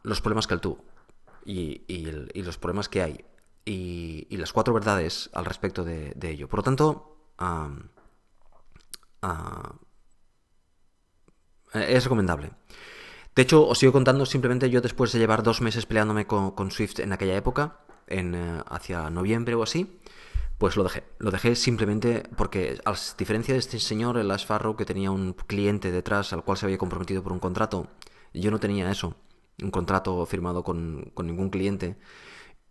los 0.03 0.21
problemas 0.21 0.47
que 0.47 0.53
él 0.53 0.61
tuvo 0.61 0.83
y, 1.45 2.41
los 2.41 2.57
problemas 2.57 2.89
que 2.89 3.01
hay 3.01 3.25
y, 3.65 4.37
las 4.37 4.53
cuatro 4.53 4.73
verdades 4.73 5.29
al 5.33 5.45
respecto 5.45 5.83
de, 5.83 6.15
ello. 6.21 6.47
Por 6.47 6.59
lo 6.59 6.63
tanto, 6.63 7.17
es 11.73 12.03
recomendable. 12.03 12.51
De 13.35 13.43
hecho, 13.43 13.67
os 13.67 13.77
sigo 13.77 13.93
contando 13.93 14.25
simplemente 14.25 14.69
yo 14.69 14.81
después 14.81 15.11
de 15.11 15.19
llevar 15.19 15.43
dos 15.43 15.61
meses 15.61 15.85
peleándome 15.85 16.25
con, 16.25 16.71
Swift 16.71 16.99
en 16.99 17.13
aquella 17.13 17.35
época, 17.35 17.81
en, 18.07 18.33
eh, 18.33 18.63
hacia 18.67 19.11
noviembre 19.11 19.53
o 19.53 19.61
así, 19.61 19.99
pues 20.57 20.75
lo 20.75 20.83
dejé. 20.83 21.03
Lo 21.19 21.29
dejé 21.29 21.55
simplemente 21.55 22.23
porque, 22.35 22.81
a 22.83 22.95
diferencia 23.15 23.53
de 23.53 23.59
este 23.59 23.79
señor, 23.79 24.17
el 24.17 24.31
Ash 24.31 24.45
Farrow, 24.45 24.75
que 24.75 24.85
tenía 24.85 25.11
un 25.11 25.33
cliente 25.33 25.91
detrás 25.91 26.33
al 26.33 26.43
cual 26.43 26.57
se 26.57 26.65
había 26.65 26.79
comprometido 26.79 27.21
por 27.21 27.31
un 27.31 27.39
contrato, 27.39 27.87
yo 28.33 28.51
no 28.51 28.59
tenía 28.59 28.89
eso, 28.91 29.15
un 29.61 29.71
contrato 29.71 30.25
firmado 30.25 30.63
con, 30.63 31.11
con 31.13 31.27
ningún 31.27 31.49
cliente. 31.49 31.97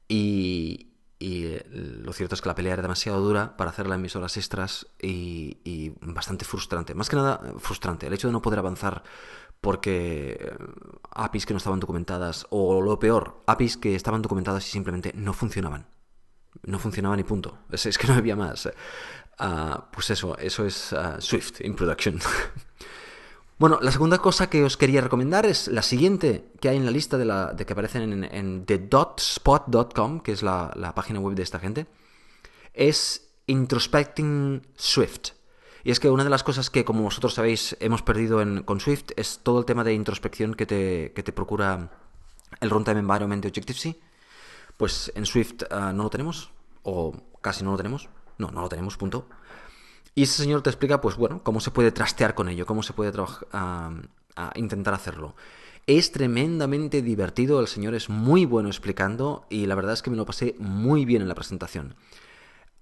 Y, 0.09 0.97
y 1.19 1.45
eh, 1.47 1.67
lo 1.71 2.13
cierto 2.13 2.35
es 2.35 2.43
que 2.43 2.49
la 2.49 2.55
pelea 2.55 2.75
era 2.75 2.83
demasiado 2.83 3.21
dura 3.21 3.57
para 3.57 3.71
hacerla 3.71 3.95
en 3.95 4.03
mis 4.03 4.15
horas 4.17 4.37
extras 4.37 4.87
y, 5.01 5.93
bastante 6.01 6.45
frustrante. 6.45 6.95
Más 6.95 7.09
que 7.09 7.17
nada 7.17 7.41
frustrante. 7.59 8.07
El 8.07 8.13
hecho 8.13 8.29
de 8.29 8.33
no 8.33 8.43
poder 8.43 8.59
avanzar 8.59 9.03
porque 9.61 10.39
eh, 10.41 10.57
APIs 11.13 11.47
que 11.47 11.55
no 11.55 11.59
estaban 11.59 11.81
documentadas, 11.81 12.47
o 12.51 12.83
lo 12.83 12.99
peor, 12.99 13.43
APIs 13.47 13.79
que 13.79 13.95
estaban 13.95 14.23
documentadas 14.23 14.67
y 14.67 14.71
simplemente 14.71 15.13
no 15.15 15.33
funcionaban. 15.33 15.87
No 16.63 16.79
funcionaban 16.79 17.19
y 17.21 17.25
punto. 17.25 17.59
Es, 17.73 17.97
que 17.97 18.07
no 18.07 18.15
había 18.15 18.37
más. 18.37 18.69
Ah, 19.39 19.89
pues 19.91 20.11
eso, 20.11 20.37
eso 20.39 20.67
es 20.67 20.93
ah, 20.93 21.21
Swift 21.21 21.61
in 21.63 21.75
production. 21.75 22.21
Bueno, 23.59 23.79
la 23.81 23.91
segunda 23.91 24.19
cosa 24.19 24.51
que 24.51 24.65
os 24.65 24.77
quería 24.77 25.01
recomendar 25.01 25.47
es 25.47 25.69
la 25.69 25.81
siguiente 25.81 26.45
que 26.61 26.69
hay 26.69 26.77
en 26.77 26.85
la 26.85 26.91
lista 26.91 27.17
de, 27.17 27.25
la, 27.25 27.55
de 27.55 27.65
que 27.65 27.73
aparecen 27.73 28.25
en, 28.25 28.67
thedotspot.com, 28.67 30.21
que 30.21 30.33
es 30.33 30.43
la, 30.43 30.93
página 30.95 31.21
web 31.21 31.35
de 31.35 31.43
esta 31.43 31.59
gente, 31.59 31.87
es 32.75 33.31
Introspecting 33.47 34.67
Swift. 34.77 35.31
Y 35.85 35.91
es 35.91 36.01
que 36.01 36.11
una 36.11 36.25
de 36.25 36.29
las 36.29 36.43
cosas 36.43 36.69
que, 36.69 36.85
como 36.85 37.03
vosotros 37.03 37.33
sabéis, 37.33 37.79
hemos 37.81 38.03
perdido 38.03 38.45
con 38.67 38.79
Swift 38.79 39.13
es 39.17 39.41
todo 39.43 39.61
el 39.61 39.65
tema 39.65 39.85
de 39.85 39.95
introspección 39.95 40.53
que 40.53 40.67
te, 40.67 41.13
que 41.15 41.23
te 41.23 41.33
procura 41.33 41.91
el 42.61 42.69
Runtime 42.69 43.01
Environment 43.01 43.43
de 43.43 43.49
Objective-C. 43.49 43.99
Pues 44.77 45.11
en 45.15 45.25
Swift 45.25 45.63
ah, 45.71 45.95
no 45.95 46.03
lo 46.03 46.11
tenemos, 46.11 46.51
o 46.83 47.15
casi 47.41 47.65
no 47.65 47.71
lo 47.71 47.79
tenemos. 47.79 48.11
No, 48.37 48.51
no 48.51 48.61
lo 48.61 48.69
tenemos, 48.69 48.99
punto. 48.99 49.29
Y 50.17 50.23
ese 50.23 50.43
señor 50.43 50.63
te 50.63 50.71
explica, 50.71 51.03
pues 51.03 51.17
bueno, 51.17 51.43
cómo 51.43 51.61
se 51.61 51.71
puede 51.71 51.93
trastear 51.93 52.35
con 52.35 52.49
ello, 52.49 52.65
cómo 52.65 52.83
se 52.83 52.95
puede 52.95 53.13
intentar 54.55 54.95
hacerlo. 54.95 55.37
Es 55.87 56.11
tremendamente 56.11 57.03
divertido, 57.03 57.61
el 57.61 57.69
señor 57.69 57.95
es 57.95 58.09
muy 58.09 58.47
bueno 58.47 58.71
explicando 58.71 59.47
y 59.51 59.67
la 59.67 59.75
verdad 59.75 59.93
es 59.93 60.01
que 60.01 60.09
me 60.09 60.17
lo 60.17 60.25
pasé 60.25 60.57
muy 60.59 61.05
bien 61.05 61.21
en 61.21 61.29
la 61.29 61.35
presentación. 61.35 61.97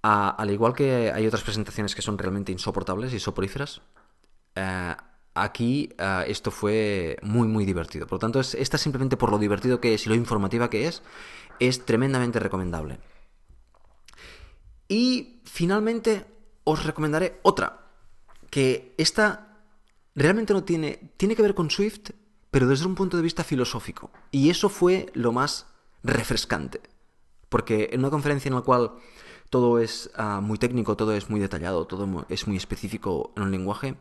al 0.01 0.49
igual 0.49 0.73
que 0.73 1.11
hay 1.11 1.27
otras 1.27 1.43
presentaciones 1.43 1.93
que 1.93 2.01
son 2.01 2.17
realmente 2.17 2.53
insoportables 2.53 3.13
y 3.13 3.19
soporíferas, 3.19 3.81
eh, 4.55 4.95
aquí 5.33 5.89
esto 6.27 6.51
fue 6.51 7.17
muy 7.21 7.49
muy 7.49 7.65
divertido. 7.65 8.07
Por 8.07 8.13
lo 8.13 8.19
tanto, 8.19 8.39
esta 8.39 8.77
simplemente 8.77 9.17
por 9.17 9.29
lo 9.31 9.39
divertido 9.39 9.81
que 9.81 9.93
es 9.93 10.05
y 10.05 10.09
lo 10.09 10.15
informativa 10.15 10.69
que 10.69 10.87
es, 10.87 11.03
es 11.59 11.85
tremendamente 11.85 12.39
recomendable. 12.39 12.97
Y 14.87 15.41
finalmente, 15.43 16.25
os 16.65 16.83
recomendaré 16.83 17.39
otra, 17.43 17.87
que 18.49 18.93
esta 18.97 19.61
realmente 20.15 20.53
no 20.53 20.63
tiene, 20.63 21.13
tiene 21.15 21.35
que 21.35 21.41
ver 21.41 21.55
con 21.55 21.71
Swift, 21.71 22.11
pero 22.51 22.67
desde 22.67 22.85
un 22.85 22.95
punto 22.95 23.17
de 23.17 23.23
vista 23.23 23.43
filosófico. 23.43 24.11
Y 24.31 24.49
eso 24.49 24.67
fue 24.67 25.07
lo 25.13 25.31
más 25.31 25.67
refrescante. 26.03 26.81
Porque 27.49 27.89
en 27.93 27.99
una 27.99 28.09
conferencia 28.09 28.49
en 28.49 28.55
la 28.55 28.61
cual 28.61 28.91
todo 29.49 29.79
es 29.79 30.09
ah, 30.15 30.41
muy 30.41 30.57
técnico, 30.57 30.97
todo 30.97 31.13
es 31.13 31.29
muy 31.29 31.39
detallado, 31.39 31.85
todo 31.85 32.25
es 32.29 32.47
muy 32.47 32.57
específico 32.57 33.31
en 33.35 33.43
un 33.43 33.51
lenguaje, 33.51 33.95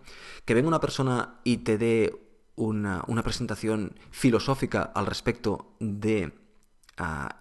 que 0.44 0.54
venga 0.54 0.68
una 0.68 0.80
persona 0.80 1.40
y 1.44 1.59
te 1.59 1.78
dé 1.78 2.16
una, 2.56 3.04
una 3.06 3.23
presentación 3.23 3.99
filosófica 4.11 4.83
al 4.83 5.06
respecto 5.06 5.75
de 5.80 6.33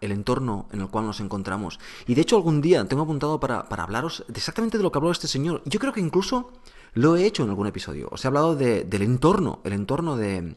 el 0.02 0.12
entorno 0.12 0.68
en 0.72 0.82
el 0.82 0.88
cual 0.90 1.06
nos 1.06 1.20
encontramos. 1.20 1.80
Y 2.08 2.16
de 2.16 2.22
hecho 2.22 2.38
algún 2.38 2.62
día 2.62 2.86
tengo 2.86 3.04
apuntado 3.04 3.40
para, 3.40 3.60
hablaros 3.60 4.26
exactamente 4.34 4.78
de 4.78 4.84
lo 4.84 4.92
que 4.92 4.98
habló 4.98 5.12
este 5.12 5.28
señor. 5.28 5.62
Yo 5.66 5.80
creo 5.80 5.94
que 5.94 6.00
incluso 6.00 6.52
lo 6.94 7.16
he 7.16 7.26
hecho 7.26 7.44
en 7.44 7.50
algún 7.50 7.68
episodio. 7.68 8.10
Os 8.12 8.24
he 8.24 8.28
hablado 8.28 8.56
del 8.56 9.02
entorno, 9.02 9.62
el 9.64 9.74
entorno 9.74 10.18
de, 10.18 10.56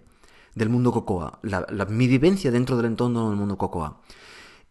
del 0.54 0.68
mundo 0.68 0.92
Cocoa, 0.92 1.38
la, 1.42 1.66
mi 1.88 2.08
vivencia 2.08 2.50
dentro 2.50 2.76
del 2.76 2.86
entorno 2.86 3.28
del 3.28 3.38
mundo 3.38 3.58
Cocoa. 3.58 4.00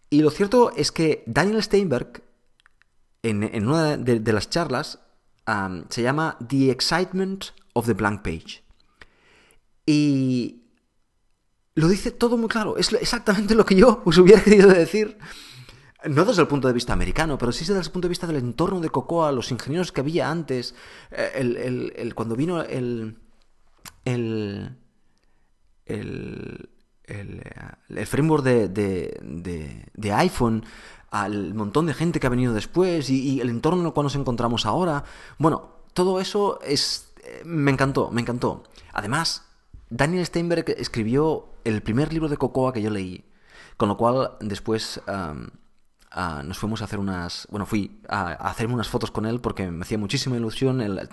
Y 0.09 0.21
lo 0.21 0.29
cierto 0.29 0.71
es 0.75 0.91
que 0.91 1.23
Daniel 1.25 1.61
Steinberg, 1.61 2.23
en, 3.23 3.67
una 3.67 3.97
de, 3.97 4.33
las 4.33 4.49
charlas, 4.49 4.99
se 5.89 6.01
llama 6.01 6.37
The 6.47 6.71
Excitement 6.71 7.45
of 7.73 7.85
the 7.85 7.93
Blank 7.93 8.21
Page. 8.21 8.63
Y 9.85 10.64
lo 11.75 11.89
dice 11.89 12.11
todo 12.11 12.37
muy 12.37 12.47
claro. 12.47 12.77
Es 12.77 12.91
exactamente 12.93 13.53
lo 13.53 13.65
que 13.65 13.75
yo 13.75 14.01
os 14.05 14.17
hubiera 14.17 14.41
querido 14.43 14.69
decir. 14.69 15.17
No 16.05 16.23
desde 16.23 16.41
el 16.41 16.47
punto 16.47 16.67
de 16.67 16.73
vista 16.73 16.93
americano, 16.93 17.37
pero 17.37 17.51
sí 17.51 17.65
desde 17.65 17.81
el 17.81 17.91
punto 17.91 18.07
de 18.07 18.09
vista 18.09 18.27
del 18.27 18.37
entorno 18.37 18.79
de 18.79 18.89
Cocoa, 18.89 19.31
los 19.31 19.51
ingenieros 19.51 19.91
que 19.91 20.01
había 20.01 20.29
antes, 20.29 20.75
eh, 21.11 21.91
el, 21.95 22.13
cuando 22.13 22.35
vino 22.35 22.61
el, 22.61 23.17
el, 24.05 24.77
el, 25.85 26.69
el 27.07 28.05
framework 28.05 28.43
de, 28.43 28.67
de, 29.95 30.13
iPhone, 30.13 30.63
al 31.09 31.55
montón 31.55 31.87
de 31.87 31.95
gente 31.95 32.19
que 32.19 32.27
ha 32.27 32.29
venido 32.29 32.53
después 32.53 33.09
y, 33.09 33.27
y, 33.27 33.41
el 33.41 33.49
entorno 33.49 33.81
en 33.81 33.87
el 33.87 33.93
cual 33.93 34.05
nos 34.05 34.15
encontramos 34.15 34.67
ahora. 34.67 35.03
Bueno, 35.39 35.69
todo 35.93 36.19
eso 36.19 36.59
es... 36.61 37.13
Eh, 37.23 37.41
me 37.45 37.71
encantó, 37.71 38.11
me 38.11 38.21
encantó. 38.21 38.63
Además, 38.93 39.43
Daniel 39.89 40.25
Steinberg 40.25 40.65
escribió 40.77 41.47
el 41.63 41.81
primer 41.81 42.11
libro 42.11 42.29
de 42.29 42.37
Cocoa 42.37 42.73
que 42.73 42.81
yo 42.81 42.89
leí, 42.89 43.25
con 43.77 43.89
lo 43.89 43.97
cual 43.97 44.31
después 44.39 45.01
nos 46.43 46.57
fuimos 46.57 46.81
a 46.81 46.85
hacer 46.85 46.99
unas... 46.99 47.47
Bueno, 47.51 47.65
fui 47.65 47.99
a, 48.07 48.31
hacerme 48.33 48.73
unas 48.73 48.87
fotos 48.87 49.11
con 49.11 49.25
él 49.25 49.41
porque 49.41 49.69
me 49.69 49.83
hacía 49.83 49.97
muchísima 49.97 50.37
ilusión 50.37 50.81
el, 50.81 51.09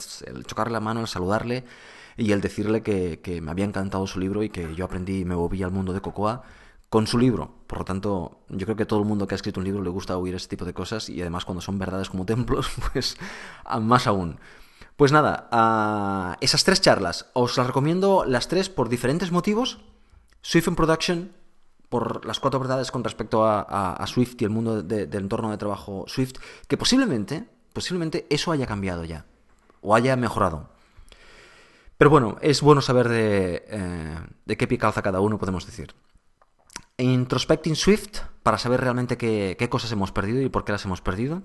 chocarle 0.47 0.73
la 0.73 0.81
mano, 0.81 1.01
el 1.01 1.09
saludarle 1.09 1.65
y 2.17 2.33
el 2.33 2.41
decirle 2.41 2.83
que, 2.83 3.41
me 3.43 3.51
había 3.51 3.65
encantado 3.65 4.07
su 4.07 4.21
libro 4.21 4.43
y 4.43 4.51
que 4.51 4.75
yo 4.75 4.85
aprendí 4.85 5.21
y 5.21 5.25
me 5.25 5.35
volví 5.35 5.63
al 5.63 5.71
mundo 5.71 5.93
de 5.93 6.01
Cocoa 6.01 6.43
con 6.89 7.07
su 7.07 7.19
libro. 7.19 7.55
Por 7.67 7.79
lo 7.79 7.85
tanto, 7.85 8.43
yo 8.49 8.67
creo 8.67 8.77
que 8.77 8.87
todo 8.87 9.01
el 9.01 9.07
mundo 9.07 9.27
que 9.27 9.35
ha 9.35 9.37
escrito 9.37 9.61
un 9.61 9.65
libro 9.65 9.83
le 9.83 9.91
gusta 9.91 10.17
oír 10.17 10.35
ese 10.35 10.49
tipo 10.49 10.65
de 10.65 10.75
cosas 10.75 11.09
y 11.09 11.21
además 11.21 11.45
cuando 11.45 11.63
son 11.63 11.79
verdades 11.79 12.11
como 12.11 12.27
templos, 12.27 12.71
pues 12.93 13.17
más 13.81 14.07
aún. 14.07 14.39
Pues 14.97 15.13
nada, 15.13 16.37
esas 16.41 16.65
tres 16.65 16.81
charlas 16.81 17.27
os 17.33 17.57
las 17.57 17.67
recomiendo 17.67 18.25
las 18.27 18.49
tres 18.49 18.69
por 18.69 18.89
diferentes 18.89 19.33
motivos. 19.33 19.81
Swift 20.43 20.69
in 20.69 20.77
Production, 20.77 21.33
por 21.89 22.25
las 22.25 22.41
cuatro 22.41 22.59
verdades 22.59 22.91
con 22.91 23.05
respecto 23.05 23.45
a, 23.47 24.05
Swift 24.07 24.41
y 24.41 24.45
el 24.45 24.51
mundo 24.51 24.83
del 24.83 25.15
entorno 25.15 25.51
de 25.51 25.59
trabajo 25.59 26.05
Swift, 26.09 26.35
que 26.67 26.77
posiblemente, 26.77 27.45
posiblemente 27.73 28.27
eso 28.31 28.51
haya 28.51 28.67
cambiado 28.67 29.05
ya, 29.05 29.27
o 29.81 29.95
haya 29.95 30.17
mejorado. 30.17 30.71
Pero 31.99 32.11
bueno, 32.11 32.37
es 32.41 32.63
bueno 32.63 32.81
saber 32.81 33.09
de, 33.09 33.65
eh, 33.69 34.57
qué 34.57 34.67
pie 34.67 34.79
calza 34.79 35.03
cada 35.03 35.21
uno, 35.21 35.39
podemos 35.39 35.67
decir. 35.67 35.95
Introspecting 36.97 37.77
Swift, 37.77 38.21
para 38.43 38.59
saber 38.59 38.81
realmente 38.81 39.17
qué 39.17 39.69
cosas 39.71 39.93
hemos 39.93 40.13
perdido 40.13 40.43
y 40.43 40.49
por 40.49 40.65
qué 40.65 40.73
las 40.73 40.85
hemos 40.85 41.01
perdido. 41.01 41.43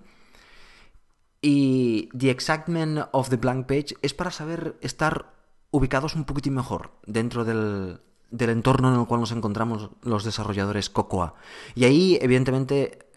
Y 1.50 2.10
The 2.10 2.30
Exactment 2.30 3.08
of 3.13 3.30
the 3.30 3.38
Blank 3.38 3.68
Page 3.68 3.96
es 4.01 4.13
para 4.13 4.32
saber 4.32 4.77
estar 4.82 5.32
ubicados 5.72 6.13
un 6.13 6.25
poquitín 6.25 6.56
mejor 6.56 6.92
dentro 7.06 7.46
del, 7.46 8.01
del 8.32 8.50
entorno 8.50 8.94
en 8.94 9.00
el 9.00 9.08
cual 9.08 9.22
nos 9.22 9.32
encontramos 9.32 9.92
los 10.01 10.25
desarrolladores 10.25 10.89
Cocoa. 10.89 11.36
Y 11.74 11.86
ahí, 11.86 12.20
evidentemente, 12.22 13.08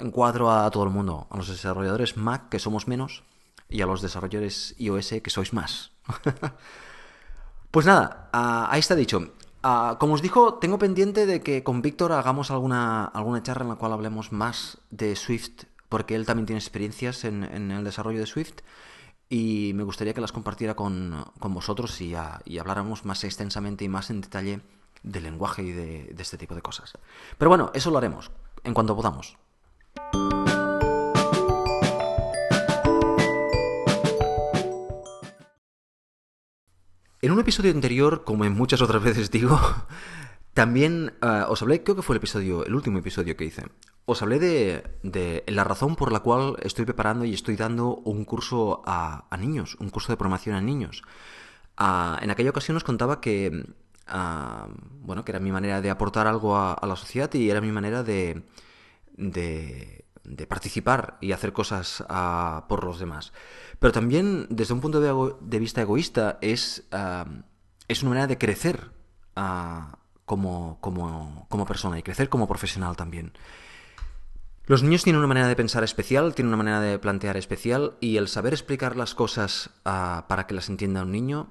encuadro 0.00 0.50
a 0.50 0.68
todo 0.72 0.82
el 0.82 0.90
mundo, 0.90 1.28
a 1.30 1.36
los 1.36 1.46
desarrolladores 1.46 2.16
Mac, 2.16 2.48
que 2.48 2.58
somos 2.58 2.88
menos, 2.88 3.22
y 3.68 3.80
a 3.80 3.86
los 3.86 4.02
desarrolladores 4.02 4.74
iOS, 4.78 5.14
que 5.22 5.30
sois 5.30 5.52
más. 5.52 5.92
pues 7.70 7.86
nada, 7.86 8.28
ahí 8.32 8.80
está 8.80 8.96
dicho. 8.96 9.34
como 10.00 10.14
os 10.14 10.22
dijo, 10.22 10.54
tengo 10.54 10.80
pendiente 10.80 11.26
de 11.26 11.44
que 11.44 11.62
con 11.62 11.80
Víctor 11.80 12.10
hagamos 12.10 12.50
alguna, 12.50 13.04
alguna 13.04 13.40
charla 13.44 13.62
en 13.62 13.68
la 13.68 13.76
cual 13.76 13.92
hablemos 13.92 14.32
más 14.32 14.78
de 14.90 15.14
Swift, 15.14 15.62
porque 15.88 16.14
él 16.14 16.26
también 16.26 16.46
tiene 16.46 16.58
experiencias 16.58 17.24
en, 17.24 17.44
el 17.44 17.84
desarrollo 17.84 18.20
de 18.20 18.26
Swift 18.26 18.60
y 19.28 19.72
me 19.74 19.82
gustaría 19.82 20.14
que 20.14 20.20
las 20.20 20.32
compartiera 20.32 20.74
con, 20.74 21.24
vosotros 21.40 22.00
y, 22.00 22.14
habláramos 22.14 23.04
más 23.04 23.24
extensamente 23.24 23.84
y 23.84 23.88
más 23.88 24.10
en 24.10 24.20
detalle 24.20 24.60
del 25.02 25.24
lenguaje 25.24 25.62
y 25.62 25.72
de 25.72 26.14
este 26.18 26.38
tipo 26.38 26.54
de 26.54 26.62
cosas. 26.62 26.92
Pero 27.36 27.48
bueno, 27.48 27.70
eso 27.74 27.90
lo 27.90 27.98
haremos 27.98 28.30
en 28.64 28.74
cuanto 28.74 28.96
podamos. 28.96 29.36
En 37.20 37.32
un 37.32 37.40
episodio 37.40 37.72
anterior, 37.72 38.22
como 38.22 38.44
en 38.44 38.52
muchas 38.52 38.80
otras 38.80 39.02
veces 39.02 39.30
digo, 39.32 39.58
también 40.54 41.14
eh, 41.20 41.44
os 41.48 41.60
hablé, 41.62 41.82
creo 41.82 41.96
que 41.96 42.02
fue 42.02 42.14
el 42.14 42.18
episodio, 42.18 42.64
el 42.64 42.74
último 42.74 42.98
episodio 42.98 43.36
que 43.36 43.44
hice, 43.44 43.64
os 44.08 44.22
hablé 44.22 44.38
de, 44.38 45.44
la 45.46 45.64
razón 45.64 45.94
por 45.94 46.12
la 46.12 46.20
cual 46.20 46.56
estoy 46.62 46.86
preparando 46.86 47.26
y 47.26 47.34
estoy 47.34 47.56
dando 47.56 47.96
un 47.96 48.24
curso 48.24 48.82
a, 48.86 49.28
niños, 49.38 49.76
un 49.80 49.90
curso 49.90 50.10
de 50.10 50.16
programación 50.16 50.56
a 50.56 50.62
niños. 50.62 51.02
Ah, 51.76 52.18
en 52.22 52.30
aquella 52.30 52.48
ocasión 52.48 52.78
os 52.78 52.84
contaba 52.84 53.20
que, 53.20 53.66
ah, 54.06 54.66
bueno, 55.02 55.26
que 55.26 55.32
era 55.32 55.40
mi 55.40 55.52
manera 55.52 55.82
de 55.82 55.90
aportar 55.90 56.26
algo 56.26 56.56
a, 56.56 56.80
la 56.86 56.96
sociedad 56.96 57.30
y 57.34 57.50
era 57.50 57.60
mi 57.60 57.70
manera 57.70 58.02
de, 58.02 58.44
de, 59.12 60.04
participar 60.48 61.18
y 61.20 61.32
hacer 61.32 61.52
cosas 61.52 62.02
ah, 62.08 62.64
por 62.66 62.84
los 62.84 62.98
demás. 62.98 63.34
Pero 63.78 63.92
también, 63.92 64.46
desde 64.48 64.72
un 64.72 64.80
punto 64.80 65.02
de, 65.02 65.58
vista 65.58 65.82
egoísta, 65.82 66.38
es, 66.40 66.88
es 67.88 68.02
una 68.02 68.08
manera 68.08 68.26
de 68.26 68.38
crecer 68.38 68.90
como, 70.24 70.78
como, 70.80 71.66
persona 71.66 71.98
y 71.98 72.02
crecer 72.02 72.30
como 72.30 72.48
profesional 72.48 72.96
también. 72.96 73.34
Los 74.68 74.82
niños 74.82 75.02
tienen 75.02 75.18
una 75.20 75.28
manera 75.28 75.48
de 75.48 75.56
pensar 75.56 75.82
especial, 75.82 76.34
tienen 76.34 76.48
una 76.48 76.62
manera 76.62 76.80
de 76.82 76.98
plantear 76.98 77.38
especial 77.38 77.96
y 78.00 78.18
el 78.18 78.28
saber 78.28 78.52
explicar 78.52 78.96
las 78.96 79.14
cosas 79.14 79.70
para 79.82 80.46
que 80.46 80.52
las 80.52 80.68
entienda 80.68 81.04
un 81.04 81.10
niño 81.10 81.48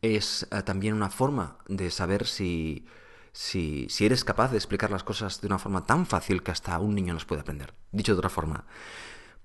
es 0.00 0.48
también 0.64 0.94
una 0.94 1.10
forma 1.10 1.58
de 1.68 1.90
saber 1.90 2.26
si, 2.26 2.86
si, 3.32 3.86
eres 4.00 4.24
capaz 4.24 4.50
de 4.50 4.56
explicar 4.56 4.90
las 4.90 5.04
cosas 5.04 5.42
de 5.42 5.46
una 5.46 5.58
forma 5.58 5.84
tan 5.84 6.06
fácil 6.06 6.42
que 6.42 6.52
hasta 6.52 6.78
un 6.78 6.94
niño 6.94 7.12
las 7.12 7.26
puede 7.26 7.42
aprender. 7.42 7.74
Dicho 7.92 8.14
de 8.14 8.18
otra 8.20 8.30
forma, 8.30 8.64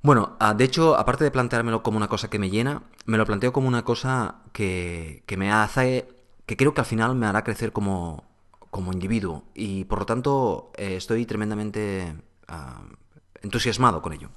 bueno, 0.02 0.38
ah, 0.40 0.54
de 0.54 0.64
hecho, 0.64 0.98
aparte 0.98 1.26
de 1.26 1.32
planteármelo 1.32 1.84
como 1.84 1.98
una 1.98 2.08
cosa 2.08 2.30
que 2.30 2.40
me 2.40 2.50
llena, 2.50 2.84
me 3.06 3.18
lo 3.18 3.26
planteo 3.26 3.52
como 3.52 3.68
una 3.68 3.84
cosa 3.84 4.44
que, 4.54 5.26
me 5.38 5.52
hace, 5.52 6.08
que 6.46 6.56
creo 6.56 6.74
que 6.74 6.80
al 6.80 6.88
final 6.88 7.16
me 7.16 7.26
hará 7.26 7.44
crecer 7.44 7.74
como, 7.74 8.24
como 8.70 8.94
individuo 8.94 9.44
y 9.54 9.84
por 9.84 10.00
lo 10.00 10.06
tanto 10.06 10.72
eh, 10.78 10.96
estoy 10.96 11.26
tremendamente 11.26 12.16
ah, 12.48 12.82
entusiasmado 13.42 14.02
con 14.02 14.14
ello. 14.14 14.30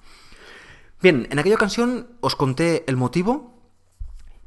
Bien, 1.01 1.27
en 1.31 1.39
aquella 1.39 1.57
ocasión 1.57 2.09
os 2.21 2.37
conté 2.37 2.85
el 2.87 2.97
motivo 2.97 3.55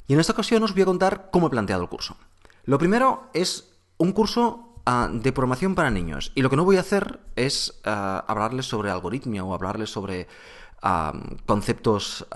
y 0.08 0.14
en 0.14 0.20
esta 0.20 0.34
ocasión 0.34 0.64
os 0.64 0.74
voy 0.74 0.84
a 0.84 0.86
contar 0.86 1.30
cómo 1.32 1.48
he 1.48 1.50
planteado 1.50 1.82
el 1.82 1.90
curso. 1.90 2.18
Lo 2.64 2.78
primero 2.78 3.30
es 3.34 3.72
un 3.98 4.12
curso 4.12 4.82
ah, 4.86 5.10
de 5.12 5.32
programación 5.32 5.76
para 5.76 5.92
niños 5.92 6.32
y 6.36 6.42
lo 6.42 6.50
que 6.50 6.56
no 6.56 6.66
voy 6.66 6.78
a 6.78 6.82
hacer 6.82 7.20
es 7.36 7.80
hablarles 7.84 8.68
sobre 8.68 8.90
algoritmia 8.90 9.44
o 9.44 9.54
hablarles 9.54 9.90
sobre 9.90 10.28
conceptos 11.46 12.28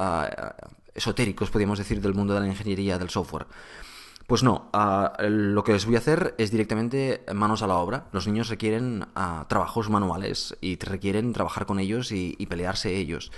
esotéricos, 0.96 1.52
podríamos 1.52 1.78
decir, 1.78 2.02
del 2.02 2.15
mundo 2.15 2.34
de 2.34 2.39
la 2.39 2.48
ingeniería 2.48 2.98
del 2.98 3.10
software. 3.10 3.46
Pues 4.30 4.44
no, 4.44 4.70
lo 5.18 5.63
que 5.63 5.74
les 5.74 5.88
voy 5.88 5.96
a 5.96 5.98
hacer 5.98 6.36
es 6.38 6.52
directamente 6.52 7.26
manos 7.34 7.63
a 7.63 7.68
la 7.68 7.78
obra. 7.78 8.10
Los 8.12 8.28
niños 8.28 8.48
requieren 8.50 9.08
trabajos 9.48 9.89
manuales 9.89 10.56
y 10.62 10.78
requieren 10.78 11.34
trabajar 11.34 11.65
con 11.65 11.80
ellos 11.80 12.12
y, 12.12 12.36
pelearse 12.46 12.96
ellos. 12.96 13.32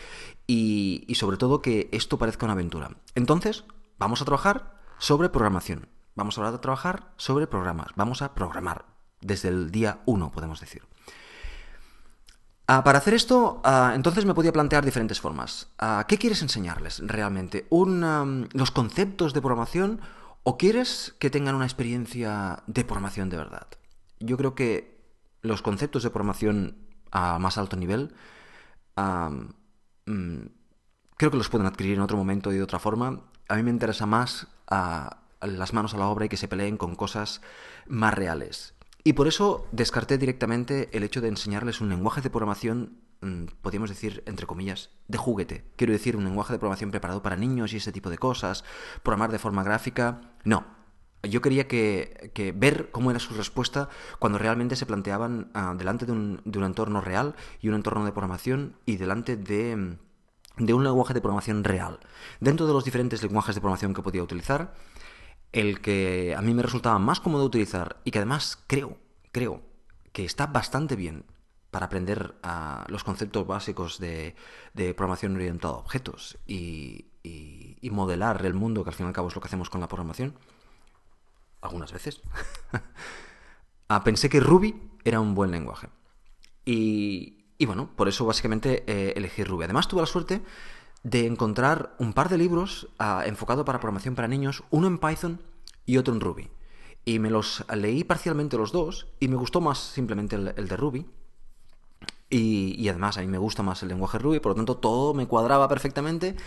Y, 0.47 1.05
y, 1.07 1.15
sobre 1.15 1.37
todo 1.37 1.61
que 1.61 1.87
esto 1.93 2.17
parezca 2.17 2.45
una 2.45 2.55
aventura. 2.55 2.91
Entonces, 3.15 3.63
vamos 3.99 4.21
a 4.21 4.25
trabajar 4.25 4.81
sobre 4.97 5.29
programación. 5.29 5.87
Vamos 6.15 6.37
a 6.37 6.59
trabajar 6.59 7.13
sobre 7.15 7.47
programas. 7.47 7.87
Vamos 7.95 8.21
a 8.21 8.33
programar 8.33 8.83
desde 9.21 9.47
el 9.47 9.71
día 9.71 10.01
1, 10.07 10.29
podemos 10.33 10.59
decir. 10.59 10.81
Ah, 12.67 12.83
para 12.83 12.97
hacer 12.97 13.13
esto, 13.13 13.61
ah, 13.63 13.93
entonces 13.95 14.25
me 14.25 14.33
podía 14.33 14.51
plantear 14.51 14.83
diferentes 14.83 15.21
formas. 15.21 15.69
Ah, 15.79 16.05
¿Qué 16.07 16.17
quieres 16.17 16.41
enseñarles 16.41 16.99
realmente? 16.99 17.65
¿Los 17.69 18.71
conceptos 18.71 19.33
de 19.33 19.41
programación 19.41 20.01
o 20.43 20.57
quieres 20.57 21.15
que 21.19 21.29
tengan 21.29 21.55
una 21.55 21.65
experiencia 21.65 22.63
de 22.67 22.83
programación 22.83 23.29
de 23.29 23.37
verdad? 23.37 23.67
Yo 24.19 24.37
creo 24.37 24.55
que 24.55 25.01
los 25.41 25.61
conceptos 25.61 26.03
de 26.03 26.09
programación 26.09 26.77
a 27.11 27.39
más 27.39 27.57
alto 27.57 27.75
nivel 27.75 28.13
mm, 28.95 30.41
creo 31.17 31.31
que 31.31 31.37
los 31.37 31.49
pueden 31.49 31.67
adquirir 31.67 31.95
en 31.95 32.01
otro 32.01 32.17
momento 32.17 32.51
y 32.51 32.55
de 32.55 32.63
otra 32.63 32.79
forma. 32.79 33.21
A 33.47 33.55
mí 33.55 33.63
me 33.63 33.71
interesa 33.71 34.05
más 34.05 34.47
las 35.41 35.73
manos 35.73 35.93
a 35.93 35.97
la 35.97 36.07
obra 36.07 36.25
y 36.25 36.29
que 36.29 36.37
se 36.37 36.47
peleen 36.47 36.77
con 36.77 36.95
cosas 36.95 37.41
más 37.87 38.13
reales. 38.13 38.73
Y 39.03 39.13
por 39.13 39.27
eso 39.27 39.67
descarté 39.71 40.17
directamente 40.17 40.89
el 40.93 41.03
hecho 41.03 41.21
de 41.21 41.27
enseñarles 41.27 41.81
un 41.81 41.89
lenguaje 41.89 42.21
de 42.21 42.29
programación, 42.29 43.00
podríamos 43.61 43.89
decir, 43.89 44.23
entre 44.25 44.47
comillas, 44.47 44.89
de 45.07 45.17
juguete. 45.17 45.65
Quiero 45.75 45.93
decir, 45.93 46.15
un 46.15 46.23
lenguaje 46.23 46.53
de 46.53 46.59
programación 46.59 46.91
preparado 46.91 47.21
para 47.21 47.35
niños 47.35 47.73
y 47.73 47.77
ese 47.77 47.91
tipo 47.91 48.09
de 48.09 48.17
cosas, 48.17 48.63
programar 49.03 49.31
de 49.31 49.39
forma 49.39 49.63
gráfica. 49.63 50.21
No. 50.43 50.65
Yo 51.23 51.41
quería 51.41 51.67
que, 51.67 52.53
ver 52.57 52.89
cómo 52.91 53.11
era 53.11 53.19
su 53.19 53.35
respuesta 53.35 53.89
cuando 54.17 54.39
realmente 54.39 54.75
se 54.75 54.87
planteaban 54.87 55.51
ah, 55.53 55.75
delante 55.77 56.07
de 56.07 56.13
un, 56.13 56.41
entorno 56.45 56.99
real 56.99 57.35
y 57.61 57.67
un 57.69 57.75
entorno 57.75 58.05
de 58.05 58.11
programación 58.11 58.75
y 58.87 58.97
delante 58.97 59.37
de, 59.37 59.97
de 60.57 60.73
un 60.73 60.83
lenguaje 60.83 61.13
de 61.13 61.21
programación 61.21 61.63
real. 61.63 61.99
Dentro 62.39 62.65
de 62.65 62.73
los 62.73 62.85
diferentes 62.85 63.21
lenguajes 63.21 63.53
de 63.53 63.61
programación 63.61 63.93
que 63.93 64.01
podía 64.01 64.23
utilizar, 64.23 64.73
el 65.51 65.79
que 65.81 66.33
a 66.35 66.41
mí 66.41 66.55
me 66.55 66.63
resultaba 66.63 66.97
más 66.97 67.19
cómodo 67.19 67.45
utilizar 67.45 68.01
y 68.03 68.09
que 68.09 68.17
además 68.17 68.57
creo, 68.65 68.97
creo 69.31 69.61
que 70.11 70.25
está 70.25 70.47
bastante 70.47 70.95
bien 70.95 71.25
para 71.71 71.87
aprender 71.87 72.35
a 72.43 72.85
los 72.89 73.03
conceptos 73.03 73.47
básicos 73.47 73.99
de, 73.99 74.35
programación 74.95 75.35
orientada 75.35 75.73
a 75.73 75.77
objetos 75.77 76.37
y, 76.45 77.07
modelar 77.91 78.45
el 78.45 78.53
mundo, 78.53 78.83
que 78.83 78.89
al 78.89 78.95
fin 78.95 79.05
y 79.05 79.09
al 79.09 79.13
cabo 79.13 79.27
es 79.27 79.35
lo 79.35 79.41
que 79.41 79.47
hacemos 79.47 79.69
con 79.69 79.81
la 79.81 79.87
programación, 79.87 80.33
algunas 81.61 81.91
veces, 81.91 82.21
ah, 83.89 84.03
pensé 84.03 84.29
que 84.29 84.39
Ruby 84.39 84.91
era 85.03 85.19
un 85.19 85.35
buen 85.35 85.51
lenguaje. 85.51 85.89
Y, 86.65 87.65
bueno, 87.65 87.89
por 87.95 88.07
eso 88.07 88.25
básicamente 88.25 88.83
eh, 88.87 89.13
elegí 89.15 89.43
Ruby. 89.43 89.65
Además 89.65 89.87
tuve 89.87 90.01
la 90.01 90.07
suerte 90.07 90.41
de 91.03 91.25
encontrar 91.25 91.95
un 91.99 92.13
par 92.13 92.29
de 92.29 92.37
libros 92.37 92.89
ah, 92.99 93.23
enfocados 93.25 93.65
para 93.65 93.79
programación 93.79 94.15
para 94.15 94.27
niños, 94.27 94.63
uno 94.69 94.87
en 94.87 94.97
Python 94.97 95.41
y 95.85 95.97
otro 95.97 96.13
en 96.13 96.21
Ruby. 96.21 96.49
Y 97.03 97.19
me 97.19 97.29
los 97.31 97.65
leí 97.75 98.03
parcialmente 98.03 98.57
los 98.57 98.71
dos 98.71 99.07
y 99.19 99.27
me 99.27 99.35
gustó 99.35 99.59
más 99.61 99.79
simplemente 99.79 100.35
el, 100.35 100.67
de 100.67 100.77
Ruby. 100.77 101.05
Y, 102.33 102.87
además 102.87 103.17
a 103.17 103.21
mí 103.21 103.27
me 103.27 103.37
gusta 103.37 103.61
más 103.61 103.83
el 103.83 103.89
lenguaje 103.89 104.17
Ruby, 104.17 104.39
por 104.39 104.51
lo 104.51 104.55
tanto 104.55 104.77
todo 104.77 105.13
me 105.13 105.27
cuadraba 105.27 105.67
perfectamente 105.67 106.37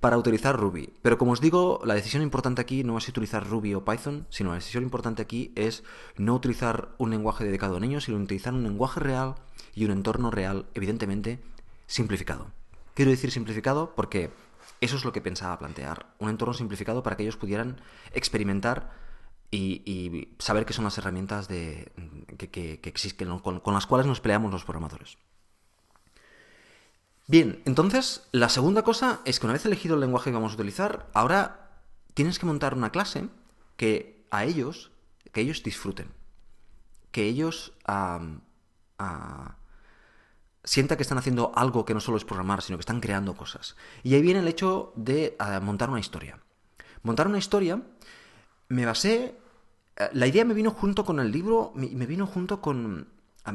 para 0.00 0.18
utilizar 0.18 0.56
Ruby. 0.56 0.92
Pero 1.00 1.16
como 1.16 1.30
os 1.30 1.40
digo, 1.40 1.80
la 1.84 1.94
decisión 1.94 2.24
importante 2.24 2.60
aquí 2.60 2.82
no 2.82 2.98
es 2.98 3.08
utilizar 3.08 3.46
Ruby 3.48 3.74
o 3.74 3.84
Python, 3.84 4.26
sino 4.30 4.50
la 4.50 4.56
decisión 4.56 4.82
importante 4.82 5.22
aquí 5.22 5.52
es 5.54 5.84
no 6.16 6.34
utilizar 6.34 6.88
un 6.98 7.10
lenguaje 7.10 7.44
dedicado 7.44 7.76
a 7.76 7.80
niños, 7.80 8.04
sino 8.04 8.18
utilizar 8.18 8.52
un 8.52 8.64
lenguaje 8.64 8.98
real 8.98 9.36
y 9.76 9.84
un 9.84 9.92
entorno 9.92 10.32
real, 10.32 10.66
evidentemente, 10.74 11.40
simplificado. 11.86 12.50
Quiero 12.94 13.12
decir 13.12 13.30
simplificado 13.30 13.94
porque 13.94 14.30
eso 14.80 14.96
es 14.96 15.04
lo 15.04 15.12
que 15.12 15.20
pensaba 15.20 15.56
plantear. 15.56 16.06
Un 16.18 16.30
entorno 16.30 16.52
simplificado 16.52 17.04
para 17.04 17.16
que 17.16 17.22
ellos 17.22 17.36
pudieran 17.36 17.80
experimentar 18.12 18.90
y, 19.50 20.28
saber 20.38 20.66
qué 20.66 20.72
son 20.72 20.84
las 20.84 20.98
herramientas 20.98 21.48
de, 21.48 21.90
que, 22.50 22.80
existen, 22.82 23.38
con, 23.38 23.74
las 23.74 23.86
cuales 23.86 24.06
nos 24.06 24.20
peleamos 24.20 24.52
los 24.52 24.64
programadores. 24.64 25.16
Bien, 27.28 27.62
entonces 27.66 28.26
la 28.32 28.48
segunda 28.48 28.82
cosa 28.82 29.20
es 29.26 29.38
que 29.38 29.44
una 29.44 29.52
vez 29.52 29.66
elegido 29.66 29.94
el 29.94 30.00
lenguaje 30.00 30.30
que 30.30 30.34
vamos 30.34 30.52
a 30.52 30.54
utilizar, 30.54 31.10
ahora 31.12 31.70
tienes 32.14 32.38
que 32.38 32.46
montar 32.46 32.74
una 32.74 32.90
clase 32.90 33.28
que 33.76 34.26
a 34.30 34.44
ellos, 34.44 34.90
que 35.30 35.42
ellos 35.42 35.62
disfruten, 35.62 36.08
que 37.12 37.24
ellos 37.24 37.74
sienta 40.64 40.96
que 40.96 41.02
están 41.02 41.18
haciendo 41.18 41.52
algo 41.54 41.84
que 41.84 41.92
no 41.92 42.00
solo 42.00 42.16
es 42.16 42.24
programar, 42.24 42.62
sino 42.62 42.78
que 42.78 42.82
están 42.82 43.00
creando 43.00 43.36
cosas. 43.36 43.76
Y 44.02 44.14
ahí 44.14 44.22
viene 44.22 44.40
el 44.40 44.48
hecho 44.48 44.94
de 44.96 45.36
montar 45.60 45.90
una 45.90 46.00
historia. 46.00 46.40
Montar 47.02 47.28
una 47.28 47.38
historia 47.38 47.82
me 48.68 48.86
basé 48.86 49.38
eh, 49.96 50.08
la 50.12 50.26
idea 50.26 50.44
me 50.44 50.54
vino 50.54 50.70
junto 50.70 51.04
con 51.04 51.20
el 51.20 51.30
libro, 51.30 51.72
me, 51.74 51.88
me 51.88 52.06
vino 52.06 52.26
junto 52.26 52.60
con 52.62 53.08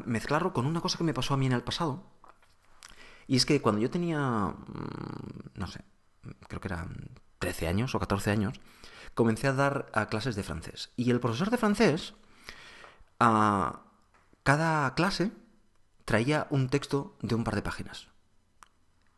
mezclarlo 0.06 0.54
con 0.54 0.66
una 0.66 0.82
cosa 0.82 0.98
que 0.98 1.04
me 1.04 1.14
pasó 1.14 1.34
a 1.34 1.38
mí 1.38 1.48
en 1.48 1.54
el 1.54 1.64
pasado. 1.64 2.13
Y 3.28 3.38
es 3.38 3.46
que 3.46 3.62
cuando 3.62 3.82
yo 3.82 3.90
tenía, 3.90 4.20
mm, 4.20 5.52
no 5.56 5.68
sé, 5.68 5.82
creo 6.48 6.62
que 6.62 6.68
eran 6.68 7.10
13 7.40 7.68
años 7.68 7.96
o 7.96 8.00
14 8.00 8.32
años, 8.32 8.60
comencé 9.14 9.48
a 9.48 9.54
dar 9.54 9.92
clases 10.10 10.36
de 10.36 10.44
francés. 10.44 10.92
Y 10.96 11.12
el 11.12 11.20
profesor 11.20 11.50
de 11.50 11.58
francés, 11.58 12.14
a 13.20 13.82
cada 14.44 14.94
clase, 14.96 15.32
traía 16.06 16.48
un 16.50 16.70
texto 16.70 17.18
de 17.22 17.36
un 17.36 17.44
par 17.44 17.56
de 17.56 17.62
páginas. 17.62 18.08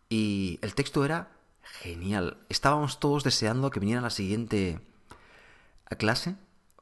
Y 0.10 0.60
el 0.62 0.76
texto 0.76 1.04
era 1.04 1.32
genial. 1.62 2.38
Estábamos 2.50 3.00
todos 3.00 3.24
deseando 3.24 3.72
que 3.72 3.80
viniera 3.80 4.02
la 4.02 4.10
siguiente 4.10 4.80
clase 5.98 6.36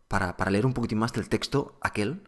para, 0.07 0.37
para 0.37 0.51
leer 0.51 0.65
un 0.65 0.73
poquitín 0.73 0.99
más 0.99 1.13
del 1.13 1.29
texto 1.29 1.77
aquel 1.81 2.23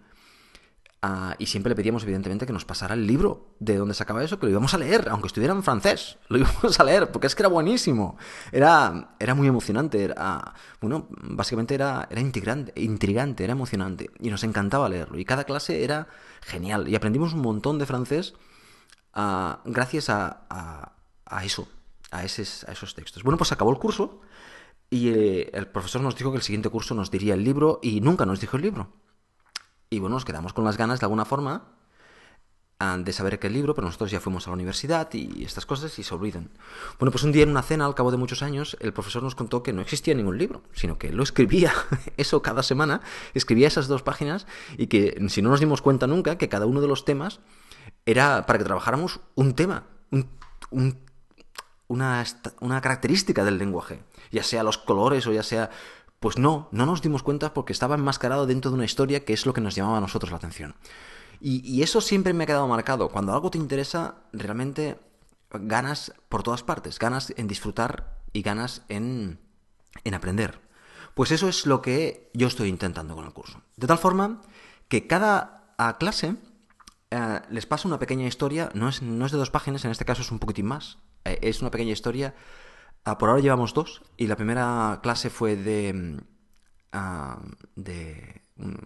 Ah, 1.08 1.36
y 1.38 1.46
siempre 1.46 1.70
le 1.70 1.76
pedíamos, 1.76 2.02
evidentemente, 2.02 2.48
que 2.48 2.52
nos 2.54 2.66
pasara 2.66 2.96
el 2.96 3.06
libro 3.06 3.54
de 3.60 3.78
donde 3.78 3.94
sacaba 3.94 4.24
eso, 4.24 4.40
que 4.40 4.48
lo 4.48 4.52
íbamos 4.54 4.74
a 4.74 4.80
leer, 4.80 5.08
aunque 5.12 5.28
estuviera 5.28 5.54
en 5.54 5.62
francés. 5.62 6.18
Lo 6.30 6.38
íbamos 6.40 6.80
a 6.80 6.84
leer, 6.84 7.12
porque 7.12 7.28
es 7.28 7.36
que 7.36 7.44
era 7.44 7.48
buenísimo. 7.48 8.18
Era, 8.52 9.16
era 9.20 9.36
muy 9.36 9.48
emocionante. 9.48 10.04
Era, 10.04 10.56
bueno, 10.82 11.08
básicamente 11.12 11.76
era, 11.76 12.08
era 12.10 12.20
intrigante, 12.20 12.74
intrigante, 12.82 13.44
era 13.44 13.54
emocionante. 13.54 14.10
Y 14.20 14.32
nos 14.32 14.44
encantaba 14.44 14.90
leerlo. 14.90 15.20
Y 15.20 15.26
cada 15.26 15.44
clase 15.44 15.84
era 15.84 16.08
genial. 16.42 16.88
Y 16.88 16.96
aprendimos 16.96 17.34
un 17.34 17.42
montón 17.42 17.78
de 17.78 17.86
francés 17.86 18.34
ah, 19.14 19.62
gracias 19.64 20.10
a, 20.10 20.48
a, 20.50 21.46
eso, 21.46 21.68
a, 22.10 22.24
esos, 22.24 22.64
a 22.64 22.72
esos 22.72 22.96
textos. 22.96 23.22
Bueno, 23.22 23.38
pues 23.38 23.52
acabó 23.52 23.70
el 23.70 23.78
curso. 23.78 24.22
Y 24.90 25.10
eh, 25.10 25.52
el 25.54 25.68
profesor 25.68 26.02
nos 26.02 26.16
dijo 26.16 26.32
que 26.32 26.38
el 26.38 26.44
siguiente 26.44 26.70
curso 26.70 26.96
nos 26.96 27.12
diría 27.12 27.36
el 27.36 27.44
libro 27.44 27.80
y 27.84 28.02
nunca 28.02 28.26
nos 28.26 28.40
dijo 28.40 28.58
el 28.58 28.64
libro. 28.64 28.90
Y 29.96 30.00
bueno, 30.00 30.18
nos 30.18 30.26
quedamos 30.26 30.52
con 30.52 30.66
las 30.66 30.76
ganas 30.76 31.00
de 31.00 31.06
alguna 31.06 31.24
forma 31.24 31.72
de 32.98 33.14
saber 33.14 33.40
qué 33.40 33.50
libro, 33.50 33.74
pero 33.74 33.88
nosotros 33.88 34.12
ya 34.12 34.20
fuimos 34.20 34.46
a 34.46 34.50
la 34.50 34.56
universidad 34.56 35.08
y 35.14 35.46
estas 35.46 35.66
cosas 35.66 35.98
y 35.98 36.04
se 36.04 36.14
olvidan. 36.14 36.50
Bueno, 37.00 37.12
pues 37.12 37.24
un 37.24 37.32
día 37.32 37.44
en 37.44 37.50
una 37.50 37.62
cena, 37.62 37.86
al 37.86 37.96
cabo 37.96 38.12
de 38.12 38.18
muchos 38.18 38.44
años, 38.44 38.76
el 38.82 38.92
profesor 38.92 39.24
nos 39.24 39.36
contó 39.36 39.64
que 39.64 39.72
no 39.72 39.82
existía 39.82 40.14
ningún 40.14 40.38
libro, 40.38 40.64
sino 40.74 40.98
que 40.98 41.14
lo 41.14 41.24
escribía 41.24 41.72
eso 42.18 42.42
cada 42.42 42.62
semana, 42.62 43.00
escribía 43.34 43.70
esas 43.70 43.88
dos 43.88 44.04
páginas 44.04 44.46
y 44.78 44.88
que 44.88 45.18
si 45.30 45.42
no 45.42 45.50
nos 45.50 45.62
dimos 45.62 45.82
cuenta 45.82 46.08
nunca 46.08 46.38
que 46.38 46.50
cada 46.50 46.66
uno 46.66 46.82
de 46.82 46.90
los 46.90 47.06
temas 47.06 47.40
era 48.06 48.46
para 48.46 48.60
que 48.60 48.66
trabajáramos 48.66 49.22
un 49.36 49.56
tema, 49.56 49.86
una, 51.88 52.26
una 52.60 52.82
característica 52.82 53.46
del 53.46 53.58
lenguaje, 53.58 54.04
ya 54.30 54.44
sea 54.44 54.64
los 54.64 54.78
colores 54.78 55.26
o 55.26 55.32
ya 55.32 55.44
sea 55.44 55.70
pues 56.26 56.40
no, 56.40 56.70
no 56.72 56.88
nos 56.88 57.04
dimos 57.04 57.22
cuenta 57.22 57.54
porque 57.54 57.72
estaba 57.72 57.94
enmascarado 57.94 58.48
dentro 58.48 58.72
de 58.72 58.78
una 58.78 58.86
historia 58.86 59.24
que 59.24 59.34
es 59.34 59.46
lo 59.46 59.54
que 59.54 59.62
nos 59.62 59.76
llamaba 59.76 60.00
a 60.00 60.02
nosotros 60.02 60.32
la 60.32 60.38
atención. 60.38 60.74
Y, 61.40 61.84
eso 61.84 62.02
siempre 62.02 62.34
me 62.34 62.46
ha 62.46 62.48
quedado 62.48 62.68
marcado. 62.68 63.10
Cuando 63.10 63.32
algo 63.32 63.52
te 63.52 63.60
interesa, 63.60 64.16
realmente 64.34 64.98
ganas 65.52 66.14
por 66.28 66.42
todas 66.42 66.64
partes, 66.64 66.98
ganas 66.98 67.32
en 67.38 67.48
disfrutar 67.48 68.18
y 68.34 68.42
ganas 68.42 68.82
en, 68.90 69.38
en 70.04 70.14
aprender. 70.16 70.62
Pues 71.14 71.30
eso 71.30 71.48
es 71.48 71.68
lo 71.68 71.84
que 71.84 72.32
yo 72.34 72.48
estoy 72.48 72.70
intentando 72.70 73.14
con 73.16 73.28
el 73.28 73.32
curso. 73.32 73.62
De 73.78 73.86
tal 73.86 74.00
forma 74.00 74.42
que 74.88 75.06
cada 75.06 75.76
clase 76.00 76.38
eh, 77.12 77.42
les 77.52 77.68
pasa 77.68 77.88
una 77.88 78.00
pequeña 78.00 78.26
historia, 78.26 78.72
no 78.74 78.90
es, 78.90 79.04
no 79.04 79.28
es 79.28 79.32
de 79.32 79.38
dos 79.38 79.52
páginas, 79.52 79.86
en 79.86 79.92
este 79.92 80.06
caso 80.06 80.24
es 80.24 80.32
un 80.32 80.40
poquitín 80.40 80.66
más, 80.66 80.98
eh, 81.24 81.38
es 81.44 81.62
una 81.62 81.70
pequeña 81.70 81.92
historia 81.92 82.34
Ah, 83.06 83.20
por 83.20 83.30
ahora 83.30 83.42
llevamos 83.42 83.76
dos 83.76 84.02
y 84.18 84.26
la 84.26 84.36
primera 84.36 85.00
clase 85.04 85.30
fue 85.30 85.56
de... 85.56 85.94
Mm, 85.94 86.18
ah, 86.92 87.40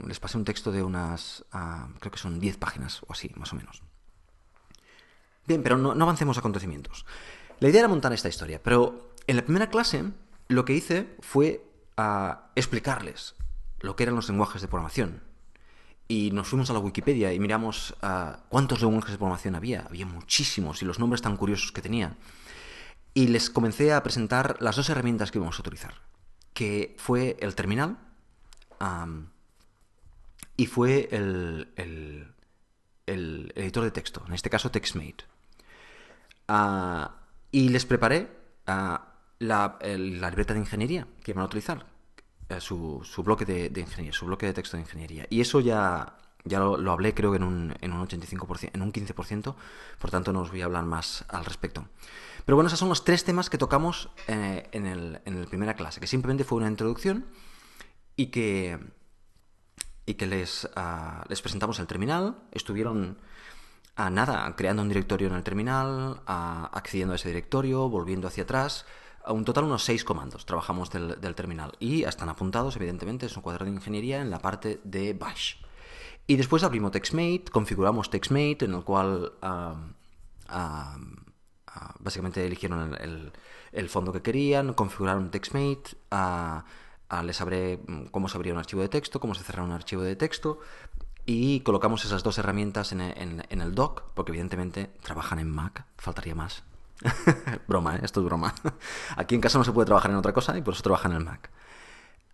les 0.06 0.20
pasé 0.20 0.38
un 0.38 0.44
texto 0.44 0.74
de 0.74 0.84
unas... 0.84 1.46
Ah, 1.54 1.88
creo 2.00 2.12
que 2.12 2.20
son 2.20 2.40
10 2.40 2.58
páginas 2.58 3.02
o 3.04 3.14
así, 3.14 3.32
más 3.36 3.54
o 3.54 3.56
menos. 3.56 3.82
Bien, 5.48 5.64
pero 5.64 5.78
no, 5.78 5.92
avancemos 5.92 6.38
a 6.38 6.42
acontecimientos. 6.42 7.06
La 7.62 7.70
idea 7.70 7.80
era 7.80 7.88
montar 7.88 8.12
esta 8.12 8.28
historia, 8.28 8.62
pero 8.62 9.14
en 9.26 9.38
la 9.38 9.44
primera 9.44 9.70
clase 9.70 10.04
lo 10.50 10.66
que 10.66 10.74
hice 10.74 11.16
fue 11.22 11.66
explicarles 12.56 13.36
lo 13.80 13.96
que 13.96 14.04
eran 14.04 14.16
los 14.16 14.30
lenguajes 14.30 14.62
de 14.62 14.68
programación. 14.68 15.24
Y 16.10 16.32
nos 16.32 16.48
fuimos 16.48 16.70
a 16.70 16.74
la 16.74 16.80
Wikipedia 16.80 17.32
y 17.32 17.40
miramos 17.40 17.96
cuántos 18.50 18.82
lenguajes 18.82 19.12
de 19.12 19.18
programación 19.18 19.56
había. 19.56 19.82
Había 19.82 20.06
muchísimos 20.06 20.82
y 20.82 20.86
los 20.86 21.00
nombres 21.00 21.22
tan 21.22 21.38
curiosos 21.38 21.72
que 21.72 21.82
tenían 21.82 22.18
y 23.14 23.28
les 23.28 23.50
comencé 23.50 23.94
a 23.94 24.04
presentar 24.04 24.58
las 24.60 24.76
dos 24.76 24.90
herramientas 24.90 25.32
que 25.32 25.38
íbamos 25.38 25.58
a 25.58 25.62
utilizar, 25.62 25.96
que 26.54 26.96
fue 26.98 27.38
el 27.40 27.56
terminal 27.56 27.98
y 30.56 30.66
fue 30.66 31.10
el, 31.12 31.74
el, 33.06 33.54
editor 33.56 33.84
de 33.84 33.92
texto, 33.92 34.24
en 34.28 34.34
este 34.34 34.50
caso 34.50 34.72
TextMate. 34.72 35.26
Ah, 36.48 37.16
y 37.52 37.70
les 37.70 37.86
preparé 37.86 38.30
ah, 38.68 39.14
la, 39.40 39.78
libreta 39.82 40.54
de 40.54 40.60
ingeniería 40.60 41.08
que 41.24 41.32
iban 41.32 41.44
a 41.44 41.48
utilizar, 41.48 41.86
eh, 42.50 42.62
su, 42.62 43.04
bloque 43.24 43.46
de, 43.46 43.70
de, 43.70 43.82
ingeniería, 43.82 44.14
su 44.14 44.26
bloque 44.26 44.46
de 44.46 44.54
texto 44.54 44.78
de 44.78 44.82
ingeniería. 44.82 45.26
Y 45.30 45.42
eso 45.42 45.60
ya, 45.60 46.18
ya 46.44 46.60
lo, 46.60 46.92
hablé 46.92 47.14
creo 47.14 47.32
que 47.32 47.38
en 47.38 47.44
un, 47.44 47.76
en 47.82 47.94
un 47.94 48.08
85%, 48.08 48.72
en 48.74 48.82
un 48.82 48.94
15%, 48.94 49.56
por 50.00 50.12
tanto 50.12 50.34
no 50.34 50.42
os 50.42 50.52
voy 50.52 50.62
a 50.62 50.66
hablar 50.66 50.86
más 50.86 51.26
al 51.28 51.46
respecto. 51.46 51.86
Pero 52.46 52.56
bueno, 52.56 52.68
esos 52.68 52.80
son 52.80 52.90
los 52.90 53.04
tres 53.04 53.24
temas 53.24 53.50
que 53.50 53.58
tocamos 53.58 54.10
eh, 54.28 54.68
en, 54.72 54.86
el, 54.86 55.22
en 55.26 55.42
la 55.42 55.48
primera 55.48 55.76
clase, 55.76 56.00
que 56.00 56.08
simplemente 56.08 56.44
fue 56.44 56.58
una 56.58 56.68
introducción 56.68 57.26
y 58.16 58.28
que, 58.28 58.80
y 60.06 60.16
que 60.16 60.26
les, 60.26 60.70
ah, 60.76 61.24
les 61.28 61.42
presentamos 61.42 61.80
el 61.80 61.88
terminal, 61.88 62.38
estuvieron 62.52 63.20
a 63.96 64.10
nada 64.10 64.56
creando 64.56 64.82
un 64.82 64.88
directorio 64.88 65.28
en 65.28 65.36
el 65.36 65.44
terminal, 65.44 66.22
accediendo 66.26 67.14
a 67.14 67.16
ese 67.18 67.28
directorio, 67.28 67.90
volviendo 67.90 68.28
hacia 68.28 68.44
atrás, 68.44 68.86
a 69.26 69.34
un 69.34 69.44
total 69.44 69.66
unos 69.66 69.84
seis 69.84 70.06
comandos 70.06 70.46
trabajamos 70.46 70.90
del, 70.90 71.20
del 71.20 71.36
terminal 71.36 71.74
y 71.80 72.04
están 72.04 72.30
apuntados, 72.30 72.78
evidentemente, 72.78 73.26
es 73.26 73.36
un 73.36 73.44
cuadro 73.44 73.66
de 73.66 73.72
ingeniería 73.72 74.22
en 74.22 74.30
la 74.30 74.40
parte 74.40 74.80
de 74.86 75.14
Bash. 75.14 75.56
Y 76.30 76.36
después 76.36 76.64
abrimos 76.64 76.92
TextMate, 76.92 77.46
configuramos 77.52 78.12
TextMate, 78.12 78.66
en 78.66 78.76
el 78.76 78.84
cual 78.84 79.34
básicamente 82.00 82.46
eligieron 82.46 82.96
el, 83.72 83.90
fondo 83.90 84.14
que 84.14 84.22
querían, 84.22 84.76
configuraron 84.76 85.32
TextMate, 85.32 85.98
les 87.24 87.36
sabré 87.36 87.80
mm, 87.84 88.04
cómo 88.12 88.30
se 88.30 88.38
abría 88.38 88.54
un 88.54 88.60
archivo 88.60 88.84
de 88.84 88.90
texto, 88.90 89.20
cómo 89.20 89.34
se 89.34 89.44
cerraba 89.44 89.68
un 89.68 89.74
archivo 89.74 90.04
de 90.04 90.16
texto, 90.16 90.60
y 91.26 91.62
colocamos 91.62 92.06
esas 92.06 92.22
dos 92.22 92.38
herramientas 92.38 92.92
en, 92.92 93.02
en 93.02 93.62
el 93.62 93.74
dock, 93.74 94.04
porque 94.14 94.32
evidentemente 94.32 94.92
trabajan 95.02 95.40
en 95.40 95.50
Mac, 95.50 95.84
faltaría 95.98 96.36
más. 96.36 96.62
broma, 97.68 97.96
¿eh? 97.96 98.02
esto 98.04 98.20
es 98.20 98.26
broma. 98.28 98.54
Aquí 99.18 99.34
en 99.34 99.42
casa 99.42 99.58
no 99.58 99.64
se 99.64 99.72
puede 99.72 99.88
trabajar 99.88 100.12
en 100.12 100.18
otra 100.18 100.34
cosa 100.34 100.56
y 100.56 100.62
por 100.62 100.76
eso 100.76 100.84
trabajan 100.84 101.14
en 101.14 101.18
el 101.18 101.24
Mac. 101.26 101.50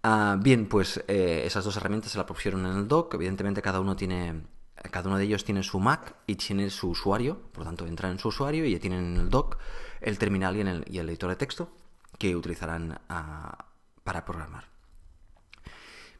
Ah, 0.07 0.37
bien, 0.39 0.67
pues 0.67 1.03
eh, 1.07 1.41
esas 1.47 1.65
dos 1.65 1.75
herramientas 1.77 2.11
se 2.11 2.19
las 2.19 2.27
pusieron 2.27 2.63
en 2.67 2.77
el 2.77 2.87
dock. 2.87 3.15
Evidentemente 3.15 3.63
cada 3.63 3.79
uno 3.79 3.95
tiene, 3.95 4.43
cada 4.91 5.09
uno 5.09 5.17
de 5.17 5.23
ellos 5.23 5.43
tiene 5.43 5.63
su 5.63 5.79
Mac 5.79 6.13
y 6.27 6.35
tiene 6.35 6.69
su 6.69 6.89
usuario, 6.89 7.41
por 7.51 7.63
lo 7.63 7.65
tanto 7.65 7.87
entran 7.87 8.11
en 8.11 8.19
su 8.19 8.27
usuario 8.27 8.65
y 8.65 8.71
ya 8.73 8.79
tienen 8.79 9.15
en 9.15 9.21
el 9.21 9.29
dock 9.31 9.57
el 10.01 10.19
terminal 10.19 10.55
y, 10.57 10.61
el, 10.61 10.85
y 10.87 10.99
editor 10.99 11.31
de 11.31 11.37
texto 11.37 11.71
que 12.19 12.35
utilizarán 12.35 13.01
ah, 13.09 13.65
para 14.03 14.23
programar. 14.23 14.65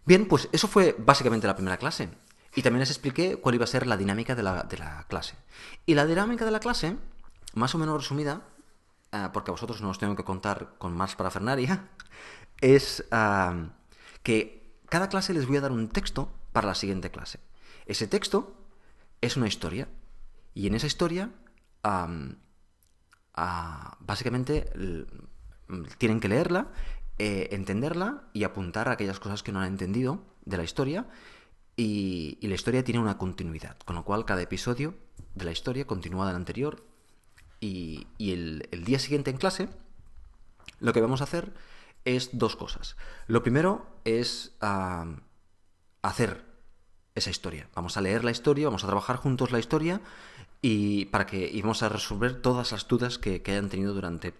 Bien, 0.04 0.28
pues 0.28 0.50
eso 0.52 0.67
fue 0.67 0.95
básicamente 0.98 1.45
la 1.45 1.56
primera 1.56 1.78
clase. 1.78 2.10
Y 2.56 2.63
también 2.63 2.80
les 2.80 2.89
expliqué 2.89 3.36
cuál 3.38 3.54
iba 3.54 3.65
a 3.65 3.67
ser 3.67 3.86
la 3.86 3.98
dinámica 3.98 4.34
de 4.34 4.41
la, 4.41 4.63
de 4.63 4.80
la 4.80 5.06
clase. 5.08 5.36
Y 5.86 5.93
la 5.93 6.08
dinámica 6.08 6.43
de 6.43 6.50
la 6.50 6.60
clase, 6.60 6.98
más 7.54 7.76
o 7.76 7.78
menos 7.78 8.02
resumida, 8.02 8.41
ah, 9.12 9.30
porque 9.32 9.52
a 9.52 9.54
vosotros 9.54 9.80
no 9.84 9.91
os 9.91 10.00
tengo 10.00 10.15
que 10.15 10.24
contar 10.24 10.74
con 10.80 10.98
más 10.98 11.15
parafernaria, 11.15 11.88
es 12.62 13.04
que 14.24 14.80
cada 14.89 15.10
clase 15.10 15.34
les 15.34 15.48
voy 15.48 15.58
a 15.58 15.62
dar 15.62 15.72
un 15.72 15.89
texto 15.89 16.32
para 16.52 16.68
la 16.68 16.76
siguiente 16.76 17.12
clase. 17.12 17.39
Ese 17.86 18.08
texto 18.08 18.56
es 19.22 19.38
una 19.38 19.48
historia. 19.48 19.88
Y 20.54 20.68
en 20.68 20.76
esa 20.76 20.88
historia, 20.88 21.32
básicamente, 24.00 24.72
tienen 25.98 26.20
que 26.20 26.30
leerla, 26.30 26.72
eh, 27.18 27.50
entenderla 27.52 28.30
y 28.34 28.44
apuntar 28.44 28.89
aquellas 28.89 29.20
cosas 29.20 29.44
que 29.44 29.52
no 29.52 29.60
han 29.60 29.68
entendido 29.68 30.24
de 30.46 30.58
la 30.58 30.63
historia. 30.63 31.08
Y, 31.76 32.38
la 32.41 32.56
historia 32.56 32.84
tiene 32.84 33.02
una 33.02 33.18
continuidad, 33.18 33.78
con 33.80 33.96
lo 33.96 34.06
cual 34.06 34.24
cada 34.24 34.41
episodio 34.41 34.96
de 35.34 35.46
la 35.46 35.52
historia 35.52 35.86
continúa 35.86 36.28
del 36.28 36.38
anterior. 36.38 36.86
Y, 37.60 38.08
el, 38.20 38.68
el 38.72 38.86
día 38.86 39.00
siguiente 39.00 39.30
en 39.32 39.38
clase, 39.38 39.68
lo 40.80 40.94
que 40.94 41.02
vamos 41.02 41.22
a 41.22 41.26
hacer 41.26 41.54
es 42.06 42.30
dos 42.38 42.56
cosas. 42.56 42.96
Lo 43.28 43.44
primero 43.44 43.86
es 44.06 44.56
hacer 46.02 46.46
esa 47.15 47.30
historia. 47.30 47.70
Vamos 47.74 47.98
a 47.98 48.02
leer 48.02 48.24
la 48.24 48.32
historia, 48.32 48.68
vamos 48.68 48.84
a 48.84 48.88
trabajar 48.88 49.18
juntos 49.18 49.52
la 49.52 49.60
historia 49.60 50.02
y 50.62 51.06
para 51.06 51.26
que 51.26 51.52
vamos 51.62 51.84
a 51.84 51.89
resolver 51.89 52.41
todas 52.41 52.72
las 52.72 52.88
dudas 52.88 53.18
que, 53.18 53.41
hayan 53.46 53.70
tenido 53.70 53.94
durante, 53.94 54.34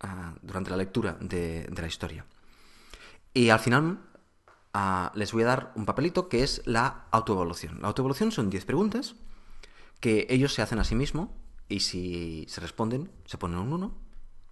ah, 0.00 0.34
durante 0.42 0.70
la 0.70 0.76
lectura 0.76 1.16
de, 1.20 1.70
la 1.74 1.86
historia. 1.86 2.26
Y 3.32 3.50
al 3.50 3.60
final 3.60 4.00
ah, 4.74 5.12
les 5.14 5.32
voy 5.32 5.44
a 5.44 5.46
dar 5.46 5.72
un 5.76 5.86
papelito 5.86 6.28
que 6.28 6.42
es 6.42 6.62
la 6.66 7.06
autoevaluación. 7.10 7.80
La 7.80 7.88
autoevaluación 7.88 8.32
son 8.32 8.50
10 8.50 8.64
preguntas 8.64 9.14
que 10.00 10.26
ellos 10.30 10.54
se 10.54 10.62
hacen 10.62 10.78
a 10.78 10.84
sí 10.84 10.94
mismos 10.94 11.28
y 11.68 11.80
si 11.80 12.46
se 12.48 12.60
responden 12.60 13.10
se 13.26 13.38
ponen 13.38 13.58
un 13.58 13.72
1 13.72 13.94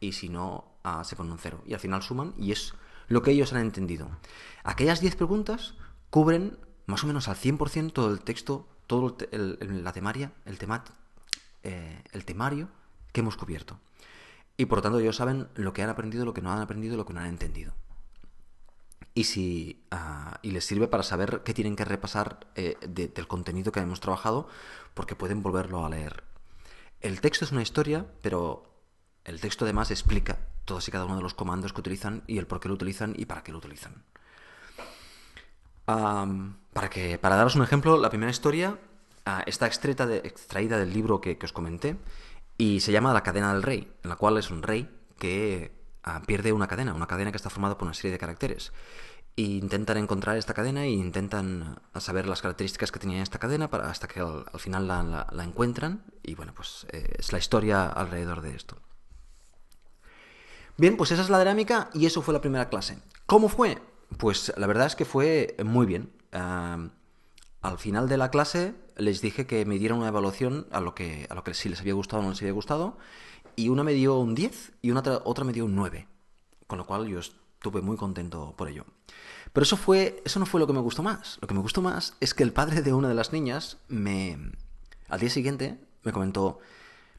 y 0.01 0.13
si 0.13 0.29
no 0.29 0.78
ah, 0.83 1.05
se 1.05 1.17
ponen 1.17 1.33
un 1.33 1.39
0. 1.39 1.63
Y 1.67 1.75
al 1.75 1.81
final 1.81 2.03
suman 2.03 2.35
y 2.37 2.53
es 2.53 2.75
lo 3.09 3.23
que 3.23 3.31
ellos 3.31 3.53
han 3.53 3.61
entendido. 3.61 4.11
Aquellas 4.65 5.01
10 5.01 5.17
preguntas 5.17 5.75
cubren 6.11 6.59
más 6.87 7.05
o 7.05 7.07
menos 7.07 7.29
al 7.29 7.37
100% 7.37 7.93
todo 7.93 8.11
el 8.11 8.21
texto, 8.21 8.67
todo 8.87 9.17
el, 9.31 9.85
la 9.85 9.93
temaria, 9.93 10.33
el, 10.47 10.59
temat, 10.59 10.89
eh, 11.63 12.03
el 12.13 12.25
temario 12.25 12.69
que 13.13 13.21
hemos 13.21 13.37
cubierto. 13.37 13.79
Y 14.57 14.67
por 14.67 14.79
lo 14.79 14.83
tanto 14.83 14.99
ellos 14.99 15.17
saben 15.17 15.49
lo 15.55 15.73
que 15.73 15.83
han 15.83 15.91
aprendido, 15.91 16.25
lo 16.25 16.35
que 16.35 16.43
no 16.43 16.51
han 16.51 16.61
aprendido, 16.61 16.97
lo 16.97 17.07
que 17.07 17.13
no 17.13 17.21
han 17.21 17.27
entendido. 17.27 17.75
Y, 19.15 19.25
si, 19.25 19.85
ah, 19.91 20.39
y 20.43 20.51
les 20.53 20.65
sirve 20.65 20.89
para 20.89 21.03
saber 21.03 21.43
qué 21.45 21.53
tienen 21.53 21.77
que 21.77 21.85
repasar 21.85 22.47
eh, 22.55 22.77
del 22.87 23.29
contenido 23.29 23.73
que 23.73 23.81
hemos 23.81 24.01
trabajado, 24.01 24.49
porque 24.95 25.17
pueden 25.17 25.43
volverlo 25.43 25.85
a 25.85 25.91
leer. 25.91 26.25
El 27.01 27.21
texto 27.21 27.45
es 27.45 27.53
una 27.53 27.63
historia, 27.63 28.07
pero 28.23 28.69
el 29.29 29.41
texto 29.41 29.65
además 29.65 29.91
explica 29.91 30.39
todos 30.65 30.89
y 30.89 30.91
cada 30.91 31.05
uno 31.05 31.17
de 31.17 31.23
los 31.23 31.35
comandos 31.35 31.73
que 31.73 31.81
utilizan 31.81 32.23
y 32.27 32.39
el 32.39 32.47
por 32.47 32.61
qué 32.61 32.69
lo 32.69 32.75
utilizan 32.75 33.15
y 33.17 33.27
para 33.27 33.43
qué 33.43 33.53
lo 33.53 33.59
utilizan. 33.59 34.03
para, 35.85 37.37
daros 37.37 37.55
un 37.55 37.63
ejemplo, 37.63 37.99
la 37.99 38.11
primera 38.11 38.31
historia 38.31 38.79
ah, 39.27 39.43
está 39.47 39.67
extraída, 39.67 40.07
de, 40.07 40.19
extraída 40.19 40.79
del 40.79 40.93
libro 40.93 41.21
que, 41.21 41.39
os 41.43 41.53
comenté 41.53 41.97
y 42.57 42.81
se 42.81 42.91
llama 42.93 43.13
La 43.13 43.23
cadena 43.23 43.53
del 43.53 43.63
rey, 43.63 43.93
en 44.03 44.11
la 44.11 44.17
cual 44.17 44.39
es 44.39 44.51
un 44.51 44.63
rey 44.63 44.89
que 45.19 45.73
ah, 46.05 46.23
pierde 46.27 46.53
una 46.53 46.67
cadena, 46.67 46.95
una 46.95 47.07
cadena 47.07 47.31
que 47.31 47.37
está 47.37 47.51
formada 47.51 47.77
por 47.77 47.87
una 47.87 47.95
serie 47.95 48.13
de 48.13 48.19
caracteres. 48.19 48.73
Intentan 49.37 49.99
encontrar 49.99 50.37
esta 50.37 50.55
cadena 50.55 50.85
e 50.85 50.91
intentan 50.91 51.81
saber 52.01 52.27
las 52.27 52.43
características 52.43 52.91
que 52.91 52.99
tenía 52.99 53.23
esta 53.23 53.39
cadena 53.39 53.67
hasta 53.67 54.09
que 54.09 54.21
al, 54.21 54.45
final 54.59 54.89
la, 54.89 55.45
encuentran 55.45 56.03
y 56.25 56.35
bueno, 56.35 56.53
pues 56.55 56.87
eh, 56.91 57.15
es 57.19 57.33
la 57.33 57.39
historia 57.39 57.87
alrededor 57.87 58.41
de 58.41 58.57
esto. 58.57 58.79
Bien, 60.79 60.97
pues 60.97 61.11
esa 61.11 61.23
es 61.23 61.29
la 61.29 61.41
dinámica 61.41 61.91
y 61.93 62.07
eso 62.07 62.23
fue 62.23 62.33
la 62.33 62.41
primera 62.41 62.69
clase. 62.69 62.99
¿Cómo 63.27 63.49
fue? 63.49 63.83
Pues 64.17 64.53
la 64.57 64.69
verdad 64.69 64.87
es 64.87 64.95
que 64.95 65.05
fue 65.05 65.57
muy 65.65 65.87
bien. 65.87 66.13
al 66.31 67.79
final 67.79 68.09
de 68.09 68.17
la 68.17 68.31
clase 68.31 68.75
les 68.97 69.21
dije 69.21 69.45
que 69.45 69.67
me 69.67 69.77
dieran 69.77 69.99
una 69.99 70.07
evaluación 70.07 70.69
a 70.71 70.81
lo 70.81 70.95
que, 70.95 71.27
a 71.31 71.35
lo 71.35 71.43
que 71.43 71.53
si 71.55 71.69
les 71.69 71.81
había 71.81 71.95
gustado 71.95 72.21
o 72.21 72.23
no 72.23 72.31
les 72.31 72.41
había 72.43 72.53
gustado. 72.53 72.97
Y 73.57 73.71
una 73.71 73.83
me 73.83 73.93
dio 73.93 74.21
un 74.21 74.37
10 74.37 74.75
y 74.81 74.93
otra 74.93 75.45
me 75.45 75.53
dio 75.53 75.65
un 75.65 75.75
9. 75.75 76.07
Con 76.69 76.79
lo 76.79 76.87
cual 76.87 77.09
yo 77.09 77.19
estuve 77.19 77.83
muy 77.83 77.97
contento 77.97 78.55
por 78.57 78.69
ello. 78.69 78.85
Pero 79.53 79.65
eso, 79.65 79.77
fue, 79.77 80.23
eso 80.25 80.39
no 80.39 80.47
fue 80.47 80.61
lo 80.61 80.69
que 80.69 80.75
me 80.75 80.81
gustó 80.81 81.03
más. 81.03 81.39
Lo 81.41 81.49
que 81.49 81.55
me 81.55 81.61
gustó 81.61 81.83
más 81.83 82.15
es 82.21 82.35
que 82.35 82.45
el 82.45 82.53
padre 82.53 82.83
de 82.83 82.93
una 82.93 83.09
de 83.09 83.15
las 83.15 83.33
niñas 83.33 83.79
me... 83.89 84.53
Al 85.09 85.19
día 85.19 85.31
siguiente 85.31 85.81
me 86.05 86.13
comentó, 86.13 86.61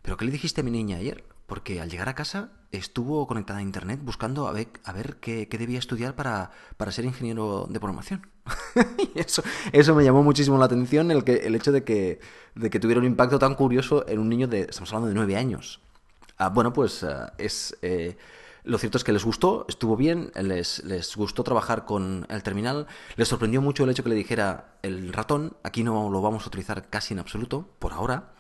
¿pero 0.02 0.16
qué 0.16 0.24
le 0.24 0.32
dijiste 0.32 0.62
a 0.62 0.64
mi 0.64 0.72
niña 0.72 0.96
ayer? 0.96 1.26
Porque 1.50 1.82
al 1.82 1.90
llegar 1.90 2.08
a 2.08 2.16
casa 2.16 2.52
estuvo 2.72 3.28
conectada 3.28 3.60
a 3.60 3.62
internet 3.62 4.00
buscando 4.04 4.48
a 4.48 4.54
ver, 4.54 4.68
a 4.86 4.94
ver 4.94 5.18
qué, 5.18 5.48
debía 5.52 5.80
estudiar 5.80 6.16
para, 6.16 6.52
ser 6.92 7.04
ingeniero 7.04 7.66
de 7.68 7.80
programación. 7.80 8.28
y 9.16 9.20
eso, 9.20 9.44
eso 9.74 9.96
me 9.96 10.04
llamó 10.04 10.24
muchísimo 10.24 10.58
la 10.58 10.66
atención, 10.66 11.12
el, 11.12 11.24
que, 11.24 11.48
el 11.48 11.56
hecho 11.56 11.72
de 11.72 11.84
que, 11.84 12.22
de 12.56 12.70
que 12.70 12.80
tuviera 12.80 13.02
un 13.02 13.08
impacto 13.08 13.40
tan 13.40 13.56
curioso 13.56 14.08
en 14.08 14.20
un 14.20 14.30
niño 14.30 14.48
de, 14.48 14.62
estamos 14.62 14.94
hablando 14.94 15.10
de 15.10 15.16
nueve 15.16 15.36
años. 15.36 15.82
Ah, 16.38 16.50
bueno, 16.50 16.72
pues 16.72 17.04
ah, 17.04 17.34
es... 17.38 17.78
Eh, 17.82 18.16
lo 18.64 18.78
cierto 18.78 18.98
es 18.98 19.04
que 19.04 19.14
les 19.14 19.24
gustó, 19.24 19.66
estuvo 19.70 19.96
bien, 19.96 20.32
les, 20.36 20.84
les, 20.84 21.16
gustó 21.16 21.44
trabajar 21.44 21.86
con 21.86 22.28
el 22.30 22.44
terminal, 22.44 22.88
les 23.16 23.28
sorprendió 23.28 23.62
mucho 23.62 23.86
el 23.86 23.90
hecho 23.90 24.04
que 24.04 24.10
le 24.10 24.16
dijera 24.16 24.76
el 24.84 25.14
ratón, 25.14 25.56
aquí 25.64 25.84
no 25.84 26.10
lo 26.12 26.22
vamos 26.22 26.44
a 26.44 26.48
utilizar 26.50 26.90
casi 26.90 27.14
en 27.14 27.20
absoluto, 27.20 27.70
por 27.80 27.94
ahora, 27.94 28.34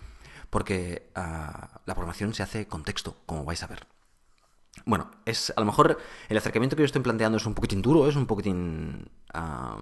porque 0.49 1.11
ah, 1.15 1.81
la 1.85 1.95
programación 1.95 2.33
se 2.33 2.43
hace 2.43 2.67
con 2.67 2.83
texto, 2.83 3.17
como 3.25 3.45
vais 3.45 3.61
a 3.63 3.67
ver. 3.67 3.87
Bueno, 4.85 5.11
es 5.25 5.51
a 5.55 5.59
lo 5.59 5.65
mejor 5.65 5.97
el 6.29 6.37
acercamiento 6.37 6.75
que 6.75 6.81
yo 6.81 6.85
estoy 6.85 7.01
planteando 7.01 7.37
es 7.37 7.45
un 7.45 7.53
poquitín 7.53 7.81
duro, 7.81 8.07
es 8.07 8.15
un 8.15 8.25
poquitín 8.25 9.09
ah, 9.33 9.77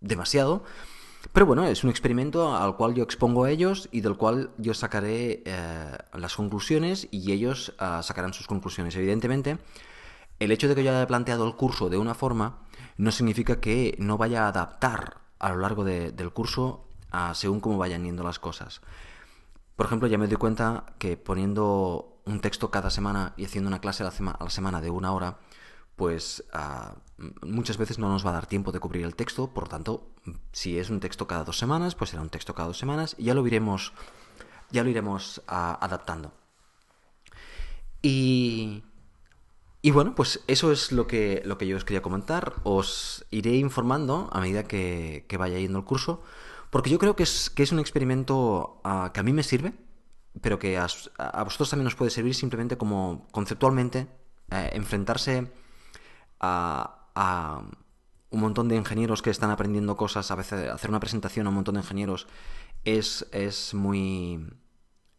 demasiado, 0.00 0.64
pero 1.32 1.46
bueno, 1.46 1.66
es 1.66 1.84
un 1.84 1.90
experimento 1.90 2.56
al 2.56 2.76
cual 2.76 2.94
yo 2.94 3.02
expongo 3.02 3.44
a 3.44 3.50
ellos 3.50 3.88
y 3.92 4.00
del 4.00 4.16
cual 4.16 4.50
yo 4.58 4.74
sacaré 4.74 5.42
eh, 5.44 5.98
las 6.14 6.36
conclusiones 6.36 7.08
y 7.10 7.32
ellos 7.32 7.74
ah, 7.78 8.02
sacarán 8.02 8.32
sus 8.32 8.46
conclusiones. 8.46 8.96
Evidentemente, 8.96 9.58
el 10.38 10.50
hecho 10.50 10.68
de 10.68 10.74
que 10.74 10.84
yo 10.84 10.90
haya 10.90 11.06
planteado 11.06 11.46
el 11.46 11.56
curso 11.56 11.88
de 11.88 11.98
una 11.98 12.14
forma 12.14 12.58
no 12.96 13.10
significa 13.10 13.60
que 13.60 13.96
no 13.98 14.18
vaya 14.18 14.44
a 14.44 14.48
adaptar 14.48 15.18
a 15.38 15.50
lo 15.50 15.58
largo 15.58 15.84
del 15.84 16.32
curso 16.32 16.88
según 17.34 17.60
cómo 17.60 17.78
vayan 17.78 18.04
yendo 18.04 18.22
las 18.22 18.38
cosas. 18.38 18.80
Por 19.76 19.86
ejemplo, 19.86 20.08
ya 20.08 20.18
me 20.18 20.26
doy 20.26 20.36
cuenta 20.36 20.86
que 20.98 21.16
poniendo 21.16 22.20
un 22.24 22.40
texto 22.40 22.70
cada 22.70 22.90
semana 22.90 23.34
y 23.36 23.44
haciendo 23.44 23.68
una 23.68 23.80
clase 23.80 24.02
a 24.02 24.10
la, 24.10 24.50
semana 24.50 24.80
de 24.80 24.90
una 24.90 25.12
hora, 25.12 25.38
pues 25.96 26.44
ah, 26.52 26.94
muchas 27.42 27.76
veces 27.76 27.98
no 27.98 28.08
nos 28.08 28.24
va 28.24 28.30
a 28.30 28.34
dar 28.34 28.46
tiempo 28.46 28.72
de 28.72 28.80
cubrir 28.80 29.04
el 29.04 29.14
texto, 29.14 29.48
por 29.48 29.64
lo 29.64 29.68
tanto, 29.68 30.08
si 30.52 30.78
es 30.78 30.90
un 30.90 31.00
texto 31.00 31.26
cada 31.26 31.44
dos 31.44 31.58
semanas, 31.58 31.94
pues 31.94 32.10
será 32.10 32.22
un 32.22 32.30
texto 32.30 32.54
cada 32.54 32.68
dos 32.68 32.78
semanas 32.78 33.14
y 33.18 33.24
ya 33.24 33.34
lo 33.34 33.46
iremos, 33.46 33.92
ya 34.70 34.82
lo 34.82 34.90
iremos 34.90 35.42
ah, 35.46 35.78
adaptando. 35.80 36.32
Y, 38.02 38.82
y 39.82 39.90
bueno, 39.90 40.14
pues 40.14 40.40
eso 40.46 40.72
es 40.72 40.92
lo 40.92 41.06
que, 41.06 41.42
lo 41.44 41.58
que 41.58 41.66
yo 41.66 41.76
os 41.76 41.84
quería 41.84 42.02
comentar. 42.02 42.54
Os 42.62 43.24
iré 43.30 43.56
informando 43.56 44.28
a 44.32 44.40
medida 44.40 44.64
que, 44.64 45.26
que 45.28 45.36
vaya 45.36 45.58
yendo 45.58 45.78
el 45.78 45.84
curso. 45.84 46.22
Porque 46.70 46.90
yo 46.90 46.98
creo 46.98 47.16
que 47.16 47.22
es, 47.22 47.50
que 47.50 47.62
es 47.62 47.72
un 47.72 47.78
experimento 47.78 48.80
ah, 48.84 49.10
que 49.12 49.20
a 49.20 49.22
mí 49.22 49.32
me 49.32 49.42
sirve, 49.42 49.72
pero 50.40 50.58
que 50.58 50.78
a, 50.78 50.86
vosotros 51.44 51.70
también 51.70 51.86
os 51.86 51.94
puede 51.94 52.10
servir 52.10 52.34
simplemente 52.34 52.76
como 52.76 53.26
conceptualmente 53.32 54.08
eh, 54.50 54.70
enfrentarse 54.72 55.50
a, 56.40 57.62
un 58.28 58.40
montón 58.40 58.68
de 58.68 58.76
ingenieros 58.76 59.22
que 59.22 59.30
están 59.30 59.50
aprendiendo 59.50 59.96
cosas, 59.96 60.30
a 60.30 60.34
veces 60.34 60.68
hacer 60.68 60.90
una 60.90 61.00
presentación 61.00 61.46
a 61.46 61.48
un 61.48 61.54
montón 61.54 61.76
de 61.76 61.80
ingenieros 61.80 62.26
es, 62.84 63.26
es 63.32 63.72
muy 63.72 64.46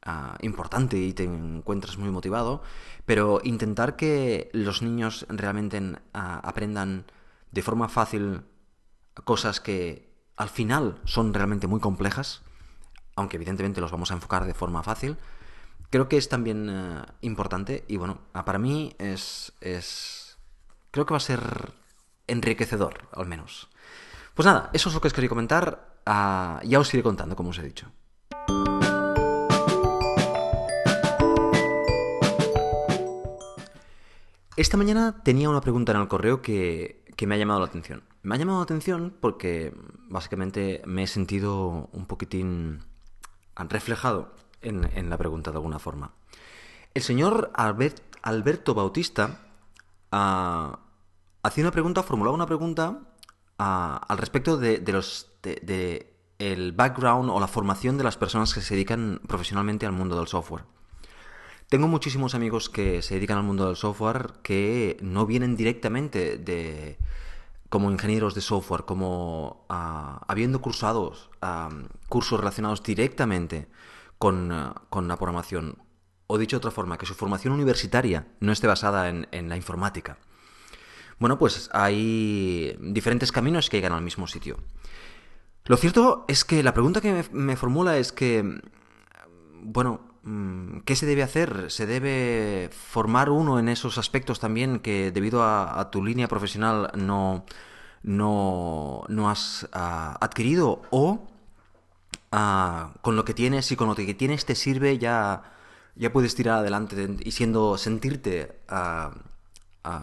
ah, 0.03 0.38
importante 0.41 0.97
y 0.97 1.13
te 1.13 1.23
encuentras 1.23 1.97
muy 1.97 2.12
motivado, 2.12 2.62
pero 3.05 3.41
intentar 3.43 3.95
que 3.95 4.49
los 4.53 4.83
niños 4.83 5.25
realmente 5.29 5.81
ah, 6.13 6.41
aprendan 6.43 7.05
de 7.51 7.62
forma 7.63 7.89
fácil 7.89 8.43
cosas 9.23 9.60
que 9.60 10.06
al 10.38 10.50
final 10.50 11.02
son 11.04 11.34
realmente 11.34 11.67
muy 11.67 11.80
complejas, 11.80 12.43
aunque 13.15 13.38
evidentemente 13.38 13.82
los 13.82 13.91
vamos 13.91 14.12
a 14.12 14.13
enfocar 14.13 14.45
de 14.45 14.54
forma 14.54 14.84
fácil, 14.84 15.17
creo 15.89 16.08
que 16.08 16.17
es 16.17 16.30
también 16.30 16.69
eh, 16.69 17.02
importante 17.21 17.84
y 17.88 17.97
bueno, 17.97 18.19
para 18.32 18.60
mí 18.60 18.95
es, 19.00 19.52
es... 19.60 20.38
creo 20.91 21.06
que 21.06 21.13
va 21.13 21.17
a 21.17 21.21
ser 21.21 21.73
enriquecedor, 22.28 23.10
al 23.13 23.26
menos. 23.26 23.69
Pues 24.36 24.45
nada, 24.45 24.69
eso 24.73 24.89
es 24.89 24.95
lo 24.95 25.02
que 25.02 25.08
os 25.08 25.13
quería 25.13 25.30
comentar. 25.30 25.97
Ah, 26.06 26.62
ya 26.63 26.80
os 26.80 26.93
iré 26.93 27.02
contando, 27.02 27.36
como 27.36 27.50
os 27.50 27.58
he 27.58 27.63
dicho. 27.63 27.91
Esta 34.56 34.78
mañana 34.78 35.21
tenía 35.23 35.50
una 35.50 35.62
pregunta 35.62 35.91
en 35.91 36.00
el 36.00 36.08
correo 36.08 36.41
que, 36.41 37.04
que 37.15 37.26
me 37.28 37.36
ha 37.36 37.38
llamado 37.38 37.60
la 37.60 37.65
atención. 37.65 38.04
Me 38.27 38.35
ha 38.35 38.37
llamado 38.37 38.59
la 38.59 38.63
atención 38.63 39.15
porque 39.21 39.73
básicamente 40.09 40.81
me 40.85 41.03
he 41.03 41.07
sentido 41.07 41.87
un 41.93 42.07
poquitín 42.07 42.83
reflejado 43.55 44.33
en, 44.61 45.09
la 45.09 45.17
pregunta 45.17 45.51
de 45.51 45.55
alguna 45.55 45.79
forma. 45.79 46.11
El 46.93 47.03
señor 47.03 47.53
Alberto 47.55 48.73
Bautista 48.73 49.47
ah, 50.11 50.77
hacía 51.41 51.63
una 51.63 51.71
pregunta, 51.71 52.03
formulaba 52.03 52.35
una 52.35 52.47
pregunta 52.47 52.99
ah, 53.59 54.01
al 54.09 54.17
respecto 54.17 54.57
de, 54.57 54.79
de, 54.81 56.13
el 56.37 56.73
background 56.73 57.29
o 57.29 57.39
la 57.39 57.47
formación 57.47 57.97
de 57.97 58.03
las 58.03 58.17
personas 58.17 58.53
que 58.53 58.59
se 58.59 58.73
dedican 58.73 59.21
profesionalmente 59.25 59.85
al 59.85 59.93
mundo 59.93 60.17
del 60.17 60.27
software. 60.27 60.65
Tengo 61.69 61.87
muchísimos 61.87 62.35
amigos 62.35 62.69
que 62.69 63.01
se 63.01 63.13
dedican 63.15 63.37
al 63.37 63.45
mundo 63.45 63.67
del 63.67 63.77
software 63.77 64.33
que 64.43 64.97
no 64.99 65.25
vienen 65.25 65.55
directamente 65.55 66.37
de 66.37 66.97
como 67.69 67.91
ingenieros 67.91 68.34
de 68.36 68.41
software, 68.41 68.86
como 68.86 69.65
ah, 69.69 70.21
habiendo 70.27 70.62
cursados 70.62 71.30
cursos 72.10 72.39
relacionados 72.39 72.84
directamente 72.84 73.67
con, 74.17 74.51
ah, 74.51 74.84
con, 74.89 75.08
la 75.08 75.17
programación. 75.17 75.77
O 76.27 76.38
dicho 76.38 76.58
de 76.58 76.60
otra 76.60 76.71
forma, 76.71 76.97
que 76.97 77.06
su 77.06 77.13
formación 77.13 77.53
universitaria 77.53 78.27
no 78.39 78.51
esté 78.51 78.67
basada 78.67 79.10
en, 79.10 79.27
en 79.32 79.49
la 79.49 79.56
informática. 79.56 80.17
Bueno, 81.19 81.39
pues 81.39 81.69
hay 81.73 82.77
diferentes 82.80 83.32
caminos 83.32 83.69
que 83.69 83.77
llegan 83.77 83.93
al 83.93 84.01
mismo 84.01 84.27
sitio. 84.27 84.58
Lo 85.65 85.77
cierto 85.77 86.25
es 86.27 86.45
que 86.45 86.63
la 86.63 86.73
pregunta 86.73 87.01
que 87.01 87.25
me 87.32 87.56
formula 87.56 87.97
es 87.97 88.12
que, 88.12 88.62
bueno, 89.62 90.01
¿Qué 90.85 90.95
se 90.95 91.05
debe 91.05 91.23
hacer? 91.23 91.71
¿Se 91.71 91.85
debe 91.85 92.69
formar 92.71 93.29
uno 93.29 93.59
en 93.59 93.69
esos 93.69 93.97
aspectos 93.97 94.39
también 94.39 94.79
que 94.79 95.11
debido 95.11 95.43
a, 95.43 95.89
tu 95.89 96.03
línea 96.03 96.27
profesional 96.27 96.91
no, 96.95 97.45
no, 98.03 99.03
no 99.07 99.29
has 99.29 99.69
ah, 99.71 100.17
adquirido 100.19 100.81
o 100.89 101.27
ah, 102.33 102.93
con 103.01 103.15
lo 103.15 103.23
que 103.23 103.33
tienes 103.33 103.71
y 103.71 103.77
con 103.77 103.87
lo 103.87 103.95
que 103.95 104.13
tienes 104.13 104.45
te 104.45 104.55
sirve 104.55 104.97
ya, 104.97 105.53
ya 105.95 106.11
puedes 106.11 106.35
tirar 106.35 106.59
adelante 106.59 107.17
y 107.21 107.31
siendo 107.31 107.77
sentirte 107.77 108.59
ah, 108.67 109.13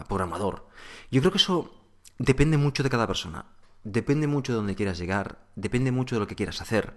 programador. 0.07 0.67
Yo 1.11 1.21
creo 1.21 1.31
que 1.31 1.37
eso 1.37 1.71
depende 2.17 2.57
mucho 2.57 2.81
de 2.81 2.89
cada 2.89 3.05
persona. 3.05 3.45
Depende 3.83 4.25
mucho 4.25 4.53
de 4.53 4.57
dónde 4.57 4.75
quieras 4.75 4.97
llegar, 4.97 5.37
depende 5.55 5.91
mucho 5.91 6.15
de 6.15 6.21
lo 6.21 6.27
que 6.27 6.35
quieras 6.35 6.61
hacer 6.61 6.95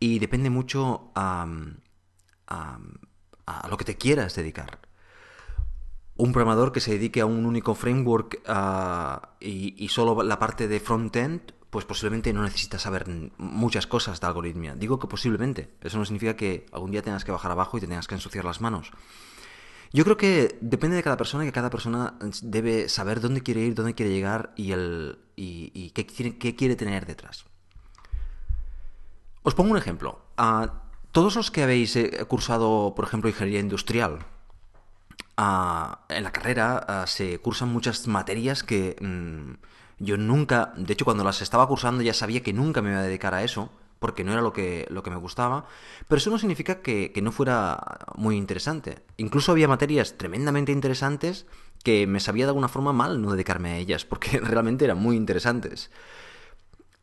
y 0.00 0.18
depende 0.18 0.48
mucho 0.48 1.10
a 2.46 3.68
lo 3.68 3.76
que 3.76 3.84
te 3.84 3.96
quieras 3.96 4.34
dedicar 4.34 4.80
un 6.16 6.32
programador 6.32 6.72
que 6.72 6.80
se 6.80 6.92
dedique 6.92 7.20
a 7.20 7.26
un 7.26 7.44
único 7.44 7.74
framework 7.74 8.42
ah, 8.46 9.30
y, 9.40 9.88
solo 9.88 10.22
la 10.22 10.38
parte 10.38 10.68
de 10.68 10.80
front-end, 10.80 11.52
pues 11.70 11.84
posiblemente 11.84 12.32
no 12.32 12.42
necesita 12.42 12.78
saber 12.78 13.06
muchas 13.36 13.86
cosas 13.86 14.20
de 14.20 14.26
algoritmia. 14.26 14.76
Digo 14.76 14.98
que 14.98 15.08
posiblemente. 15.08 15.74
Eso 15.80 15.98
no 15.98 16.04
significa 16.04 16.36
que 16.36 16.66
algún 16.72 16.92
día 16.92 17.02
tengas 17.02 17.24
que 17.24 17.32
bajar 17.32 17.50
abajo 17.50 17.76
y 17.76 17.80
te 17.80 17.88
tengas 17.88 18.06
que 18.06 18.14
ensuciar 18.14 18.44
las 18.44 18.60
manos. 18.60 18.92
Yo 19.92 20.04
creo 20.04 20.16
que 20.16 20.58
depende 20.60 20.96
de 20.96 21.02
cada 21.02 21.16
persona 21.16 21.44
que 21.44 21.52
cada 21.52 21.70
persona 21.70 22.14
debe 22.42 22.88
saber 22.88 23.20
dónde 23.20 23.42
quiere 23.42 23.60
ir, 23.60 23.74
dónde 23.74 23.94
quiere 23.94 24.12
llegar 24.12 24.52
y, 24.56 24.72
el, 24.72 25.18
y, 25.36 25.90
qué, 25.90 26.06
quiere 26.54 26.76
tener 26.76 27.06
detrás. 27.06 27.44
Os 29.42 29.54
pongo 29.54 29.72
un 29.72 29.78
ejemplo. 29.78 30.26
ah, 30.36 30.83
todos 31.14 31.36
los 31.36 31.52
que 31.52 31.62
habéis 31.62 31.94
eh, 31.94 32.10
cursado, 32.26 32.92
por 32.96 33.04
ejemplo, 33.04 33.30
ingeniería 33.30 33.60
industrial, 33.60 34.26
en 35.36 36.24
la 36.24 36.32
carrera 36.32 37.04
se 37.06 37.38
cursan 37.38 37.68
muchas 37.68 38.06
materias 38.08 38.64
que 38.64 38.96
mm, 39.00 40.04
yo 40.04 40.16
nunca, 40.16 40.72
de 40.76 40.92
hecho 40.92 41.04
cuando 41.04 41.22
las 41.22 41.40
estaba 41.40 41.68
cursando 41.68 42.02
ya 42.02 42.14
sabía 42.14 42.42
que 42.42 42.52
nunca 42.52 42.82
me 42.82 42.90
iba 42.90 42.98
a 42.98 43.04
dedicar 43.04 43.32
a 43.32 43.44
eso, 43.44 43.70
porque 44.00 44.24
no 44.24 44.32
era 44.32 44.42
lo 44.42 44.52
que, 44.52 44.86
lo 44.90 45.04
que 45.04 45.10
me 45.10 45.16
gustaba, 45.16 45.66
pero 46.08 46.18
eso 46.18 46.30
no 46.30 46.38
significa 46.38 46.82
que, 46.82 47.12
no 47.22 47.30
fuera 47.30 47.80
muy 48.16 48.36
interesante. 48.36 48.98
Incluso 49.16 49.52
había 49.52 49.68
materias 49.68 50.18
tremendamente 50.18 50.72
interesantes 50.72 51.46
que 51.84 52.08
me 52.08 52.18
sabía 52.18 52.46
de 52.46 52.50
alguna 52.50 52.68
forma 52.68 52.92
mal 52.92 53.22
no 53.22 53.30
dedicarme 53.30 53.70
a 53.70 53.76
ellas, 53.76 54.04
porque 54.04 54.40
realmente 54.42 54.84
eran 54.84 54.98
muy 54.98 55.16
interesantes. 55.16 55.92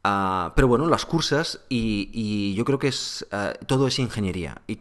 Ah, 0.04 0.54
pero 0.56 0.68
bueno, 0.68 0.88
las 0.88 1.06
cursas 1.06 1.62
y, 1.70 2.54
yo 2.56 2.66
creo 2.66 2.80
que 2.80 2.88
es 2.88 3.28
ah, 3.32 3.54
todo 3.68 3.88
es 3.88 4.00
ingeniería. 4.00 4.62
Y 4.68 4.80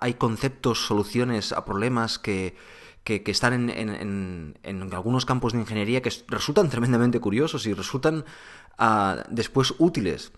hay 0.00 0.14
conceptos, 0.14 0.86
soluciones 0.86 1.52
a 1.52 1.64
problemas 1.64 2.18
que, 2.18 2.56
están 3.04 3.70
en, 3.70 4.92
algunos 4.92 5.24
campos 5.24 5.52
de 5.52 5.60
ingeniería 5.60 6.02
que 6.02 6.12
resultan 6.28 6.68
tremendamente 6.68 7.20
curiosos 7.20 7.66
y 7.66 7.72
resultan 7.72 8.24
ah, 8.78 9.24
después 9.30 9.74
útiles. 9.78 10.32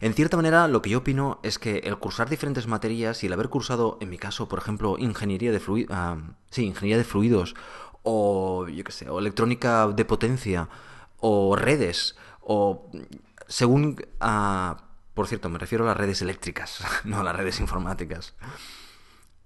En 0.00 0.12
cierta 0.12 0.36
manera, 0.36 0.68
lo 0.68 0.82
que 0.82 0.90
yo 0.90 0.98
opino 0.98 1.40
es 1.42 1.58
que 1.58 1.78
el 1.78 1.98
cursar 1.98 2.28
diferentes 2.28 2.66
materias 2.66 3.22
y 3.22 3.26
el 3.28 3.32
haber 3.32 3.48
cursado, 3.48 3.96
en 4.00 4.10
mi 4.10 4.18
caso, 4.18 4.48
por 4.48 4.58
ejemplo, 4.58 4.96
ingeniería 4.98 5.52
de, 5.52 5.60
fluidos, 5.60 5.96
ah, 5.96 6.18
sí, 6.50 6.64
ingeniería 6.64 6.98
de 6.98 7.04
fluidos, 7.04 7.54
o 8.02 8.66
yo 8.68 8.84
qué 8.84 8.92
sé, 8.92 9.08
o 9.08 9.18
electrónica 9.18 9.88
de 9.88 10.04
potencia, 10.04 10.68
o 11.18 11.56
redes, 11.56 12.16
o 12.40 12.90
según 13.48 13.96
ah, 14.20 14.86
por 15.16 15.28
cierto, 15.28 15.48
me 15.48 15.58
refiero 15.58 15.84
a 15.84 15.88
las 15.88 15.96
redes 15.96 16.20
eléctricas, 16.20 16.84
no 17.04 17.20
a 17.20 17.24
las 17.24 17.34
redes 17.34 17.58
informáticas. 17.58 18.34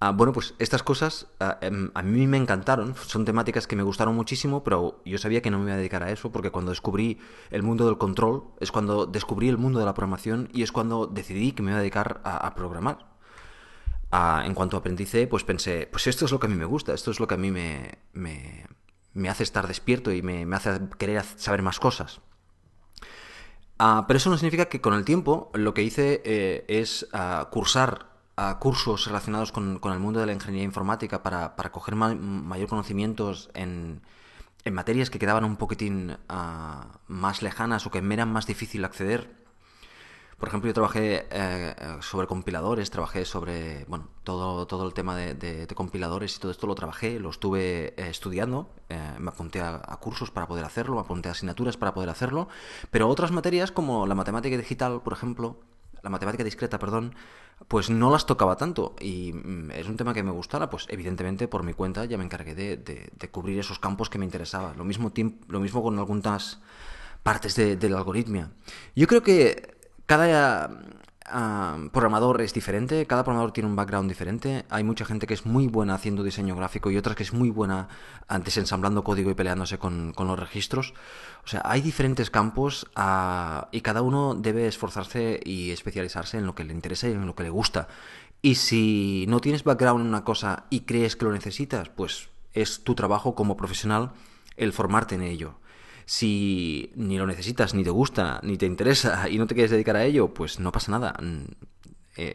Ah, 0.01 0.11
bueno, 0.11 0.33
pues 0.33 0.53
estas 0.59 0.83
cosas 0.83 1.27
ah, 1.39 1.59
em, 1.61 1.91
a 1.93 2.01
mí 2.01 2.27
me 2.27 2.35
encantaron, 2.35 2.93
son 2.95 3.23
temáticas 3.23 3.67
que 3.67 3.77
me 3.77 3.83
gustaron 3.83 4.13
muchísimo, 4.13 4.65
pero 4.65 5.01
yo 5.05 5.17
sabía 5.17 5.41
que 5.41 5.49
no 5.49 5.59
me 5.59 5.65
iba 5.65 5.75
a 5.75 5.77
dedicar 5.77 6.03
a 6.03 6.11
eso 6.11 6.29
porque 6.29 6.51
cuando 6.51 6.71
descubrí 6.71 7.19
el 7.51 7.63
mundo 7.63 7.85
del 7.85 7.97
control 7.97 8.43
es 8.59 8.69
cuando 8.69 9.05
descubrí 9.05 9.47
el 9.47 9.57
mundo 9.57 9.79
de 9.79 9.85
la 9.85 9.93
programación 9.93 10.49
y 10.51 10.63
es 10.63 10.73
cuando 10.73 11.07
decidí 11.07 11.53
que 11.53 11.63
me 11.63 11.71
iba 11.71 11.77
a 11.77 11.81
dedicar 11.81 12.19
a, 12.25 12.53
programar. 12.53 13.09
En 14.43 14.53
cuanto 14.53 14.75
aprendí 14.75 15.05
pues 15.27 15.45
pensé, 15.45 15.87
pues 15.87 16.05
esto 16.07 16.25
es 16.25 16.31
lo 16.31 16.39
que 16.41 16.47
a 16.47 16.49
mí 16.49 16.55
me 16.55 16.65
gusta, 16.65 16.93
esto 16.93 17.11
es 17.11 17.21
lo 17.21 17.27
que 17.27 17.35
a 17.35 17.37
mí 17.37 17.49
me, 17.49 17.99
me, 18.11 19.29
hace 19.29 19.43
estar 19.43 19.67
despierto 19.67 20.11
y 20.11 20.21
me, 20.21 20.45
me 20.45 20.57
hace 20.57 20.81
querer 20.97 21.23
saber 21.23 21.61
más 21.61 21.79
cosas. 21.79 22.19
Ah, 23.83 24.05
pero 24.07 24.17
eso 24.17 24.29
no 24.29 24.37
significa 24.37 24.65
que 24.65 24.79
con 24.79 24.93
el 24.93 25.03
tiempo 25.05 25.49
lo 25.55 25.73
que 25.73 25.81
hice 25.81 26.21
eh, 26.23 26.65
es 26.67 27.07
ah, 27.13 27.47
cursar 27.49 28.05
ah, 28.37 28.59
cursos 28.59 29.07
relacionados 29.07 29.51
con, 29.51 29.79
el 29.83 29.99
mundo 29.99 30.19
de 30.19 30.27
la 30.27 30.33
ingeniería 30.33 30.65
informática 30.65 31.23
para, 31.23 31.55
coger 31.71 31.95
mayor 31.95 32.69
conocimientos 32.69 33.49
en, 33.55 34.01
en, 34.65 34.73
materias 34.75 35.09
que 35.09 35.17
quedaban 35.17 35.45
un 35.45 35.57
poquitín 35.57 36.15
más 37.07 37.41
lejanas 37.41 37.87
o 37.87 37.89
que 37.89 38.03
me 38.03 38.13
eran 38.13 38.31
más 38.31 38.45
difícil 38.45 38.85
acceder 38.85 39.40
por 40.41 40.47
ejemplo, 40.47 40.67
yo 40.69 40.73
trabajé 40.73 41.27
eh, 41.29 41.75
sobre 41.99 42.25
compiladores, 42.25 42.89
trabajé 42.89 43.25
sobre, 43.25 43.85
bueno, 43.85 44.07
todo, 44.23 44.65
todo 44.65 44.87
el 44.87 44.93
tema 44.95 45.15
de, 45.15 45.67
compiladores 45.75 46.35
y 46.35 46.39
todo 46.39 46.49
esto 46.51 46.65
lo 46.65 46.73
trabajé, 46.73 47.19
lo 47.19 47.29
estuve 47.29 47.89
eh, 47.89 48.09
estudiando, 48.09 48.73
eh, 48.89 48.97
me 49.19 49.29
apunté 49.29 49.61
a, 49.61 49.79
cursos 50.01 50.31
para 50.31 50.47
poder 50.47 50.65
hacerlo, 50.65 50.95
me 50.95 51.01
apunté 51.01 51.29
a 51.29 51.33
asignaturas 51.33 51.77
para 51.77 51.93
poder 51.93 52.09
hacerlo, 52.09 52.47
pero 52.89 53.07
otras 53.07 53.31
materias 53.31 53.71
como 53.71 54.07
la 54.07 54.15
matemática 54.15 54.57
digital, 54.57 55.03
por 55.03 55.13
ejemplo, 55.13 55.59
la 56.01 56.09
matemática 56.09 56.43
discreta, 56.43 56.79
perdón, 56.79 57.13
pues 57.67 57.91
no 57.91 58.09
las 58.09 58.25
tocaba 58.25 58.55
tanto 58.55 58.95
y 58.99 59.33
mm, 59.33 59.69
es 59.69 59.87
un 59.87 59.95
tema 59.95 60.15
que 60.15 60.23
me 60.23 60.31
gustara, 60.31 60.71
pues 60.71 60.87
evidentemente 60.89 61.47
por 61.47 61.61
mi 61.61 61.75
cuenta 61.75 62.05
ya 62.05 62.17
me 62.17 62.23
encargué 62.23 62.55
de, 62.55 63.29
cubrir 63.29 63.59
esos 63.59 63.77
campos 63.77 64.09
que 64.09 64.17
me 64.17 64.25
interesaban. 64.25 64.75
Lo 64.75 64.85
mismo, 64.85 65.13
lo 65.49 65.59
mismo 65.59 65.83
con 65.83 65.99
algunas 65.99 66.61
partes 67.21 67.55
del 67.55 67.95
algoritmia. 67.95 68.49
Yo 68.95 69.05
creo 69.05 69.21
que 69.21 69.80
cada 70.11 70.69
programador 71.93 72.41
es 72.41 72.53
diferente, 72.53 73.05
cada 73.05 73.23
programador 73.23 73.53
tiene 73.53 73.69
un 73.69 73.77
background 73.77 74.09
diferente. 74.09 74.65
Hay 74.69 74.83
mucha 74.83 75.05
gente 75.05 75.25
que 75.25 75.33
es 75.33 75.45
muy 75.45 75.67
buena 75.67 75.93
haciendo 75.93 76.21
diseño 76.21 76.53
gráfico 76.53 76.91
y 76.91 76.97
otras 76.97 77.15
que 77.15 77.23
es 77.23 77.31
muy 77.31 77.49
buena 77.49 77.87
antes 78.27 78.57
ensamblando 78.57 79.05
código 79.05 79.31
y 79.31 79.35
peleándose 79.35 79.77
con, 79.77 80.13
los 80.17 80.37
registros. 80.37 80.93
O 81.45 81.47
sea, 81.47 81.61
hay 81.63 81.79
diferentes 81.79 82.29
campos 82.29 82.87
ah, 82.93 83.69
y 83.71 83.79
cada 83.79 84.01
uno 84.01 84.35
debe 84.35 84.67
esforzarse 84.67 85.39
y 85.45 85.71
especializarse 85.71 86.37
en 86.37 86.45
lo 86.45 86.55
que 86.55 86.65
le 86.65 86.73
interesa 86.73 87.07
y 87.07 87.13
en 87.13 87.25
lo 87.25 87.33
que 87.33 87.43
le 87.43 87.49
gusta. 87.49 87.87
Y 88.41 88.55
si 88.55 89.23
no 89.29 89.39
tienes 89.39 89.63
background 89.63 90.01
en 90.01 90.07
una 90.07 90.25
cosa 90.25 90.65
y 90.69 90.81
crees 90.81 91.15
que 91.15 91.23
lo 91.23 91.31
necesitas, 91.31 91.87
pues 91.87 92.27
es 92.53 92.83
tu 92.83 92.95
trabajo 92.95 93.33
como 93.33 93.55
profesional 93.55 94.11
el 94.57 94.73
formarte 94.73 95.15
en 95.15 95.21
ello. 95.21 95.55
Si 96.05 96.91
ni 96.95 97.17
lo 97.17 97.25
necesitas, 97.25 97.73
ni 97.73 97.83
te 97.83 97.89
gusta, 97.89 98.39
ni 98.43 98.57
te 98.57 98.65
interesa 98.65 99.29
y 99.29 99.37
no 99.37 99.47
te 99.47 99.55
quieres 99.55 99.71
dedicar 99.71 99.95
a 99.95 100.03
ello, 100.03 100.33
pues 100.33 100.59
no 100.59 100.71
pasa 100.71 100.91
nada. 100.91 101.13
Mm, 101.21 101.43
eh, 102.17 102.33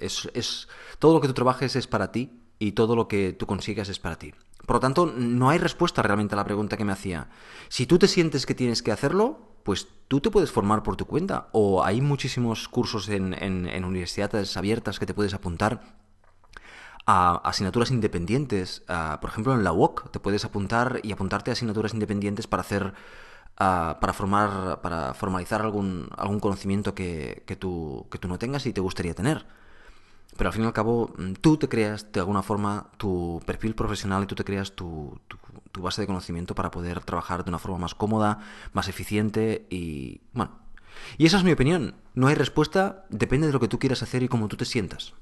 es, 0.00 0.68
todo 0.98 1.14
lo 1.14 1.20
que 1.20 1.28
tú 1.28 1.34
trabajes 1.34 1.76
es 1.76 1.86
para 1.86 2.12
ti 2.12 2.42
y 2.58 2.72
todo 2.72 2.96
lo 2.96 3.08
que 3.08 3.32
tú 3.32 3.46
consigas 3.46 3.88
es 3.88 3.98
para 3.98 4.18
ti. 4.18 4.32
Por 4.66 4.76
lo 4.76 4.80
tanto, 4.80 5.06
no 5.06 5.50
hay 5.50 5.58
respuesta 5.58 6.02
realmente 6.02 6.34
a 6.34 6.36
la 6.36 6.44
pregunta 6.44 6.76
que 6.76 6.84
me 6.84 6.92
hacía. 6.92 7.28
Si 7.68 7.86
tú 7.86 7.98
te 7.98 8.08
sientes 8.08 8.46
que 8.46 8.54
tienes 8.54 8.82
que 8.82 8.92
hacerlo, 8.92 9.56
pues 9.62 9.88
tú 10.08 10.20
te 10.20 10.30
puedes 10.30 10.50
formar 10.50 10.82
por 10.82 10.96
tu 10.96 11.06
cuenta. 11.06 11.48
O 11.52 11.84
hay 11.84 12.00
muchísimos 12.00 12.68
cursos 12.68 13.08
en, 13.08 13.34
en 13.34 13.84
universidades 13.84 14.56
abiertas 14.56 14.98
que 14.98 15.06
te 15.06 15.14
puedes 15.14 15.34
apuntar 15.34 16.05
a 17.06 17.36
asignaturas 17.36 17.90
independientes. 17.90 18.82
por 19.20 19.30
ejemplo, 19.30 19.54
en 19.54 19.64
la 19.64 19.72
UOC 19.72 20.10
te 20.10 20.20
puedes 20.20 20.44
apuntar 20.44 21.00
y 21.02 21.12
apuntarte 21.12 21.50
a 21.50 21.52
asignaturas 21.52 21.94
independientes 21.94 22.46
para 22.46 22.62
hacer 22.62 22.94
para 23.56 24.12
formar 24.12 24.80
para 24.82 25.14
formalizar 25.14 25.62
algún 25.62 26.08
algún 26.16 26.40
conocimiento 26.40 26.94
que, 26.94 27.42
que, 27.46 27.56
tú, 27.56 28.06
que 28.10 28.18
tú 28.18 28.28
no 28.28 28.38
tengas 28.38 28.66
y 28.66 28.72
te 28.72 28.80
gustaría 28.80 29.14
tener. 29.14 29.46
Pero 30.36 30.48
al 30.48 30.52
fin 30.52 30.64
y 30.64 30.66
al 30.66 30.72
cabo, 30.72 31.14
mm, 31.16 31.34
tú 31.34 31.56
te 31.56 31.68
creas 31.68 32.12
de 32.12 32.20
alguna 32.20 32.42
forma 32.42 32.90
tu 32.98 33.40
perfil 33.46 33.74
profesional 33.74 34.24
y 34.24 34.26
tú 34.26 34.34
te 34.34 34.44
creas 34.44 34.72
tu, 34.72 35.18
tu 35.72 35.82
base 35.82 36.02
de 36.02 36.06
conocimiento 36.06 36.54
para 36.54 36.70
poder 36.70 37.00
trabajar 37.04 37.44
de 37.44 37.50
una 37.50 37.58
forma 37.58 37.78
más 37.78 37.94
cómoda, 37.94 38.40
más 38.72 38.88
eficiente 38.88 39.66
y 39.70 40.20
bueno. 40.32 40.58
Y 41.18 41.26
esa 41.26 41.38
es 41.38 41.44
mi 41.44 41.52
opinión. 41.52 41.94
No 42.14 42.28
hay 42.28 42.34
respuesta, 42.34 43.06
depende 43.10 43.46
de 43.46 43.52
lo 43.52 43.60
que 43.60 43.68
tú 43.68 43.78
quieras 43.78 44.02
hacer 44.02 44.22
y 44.22 44.28
cómo 44.28 44.48
tú 44.48 44.56
te 44.56 44.64
sientas. 44.64 45.14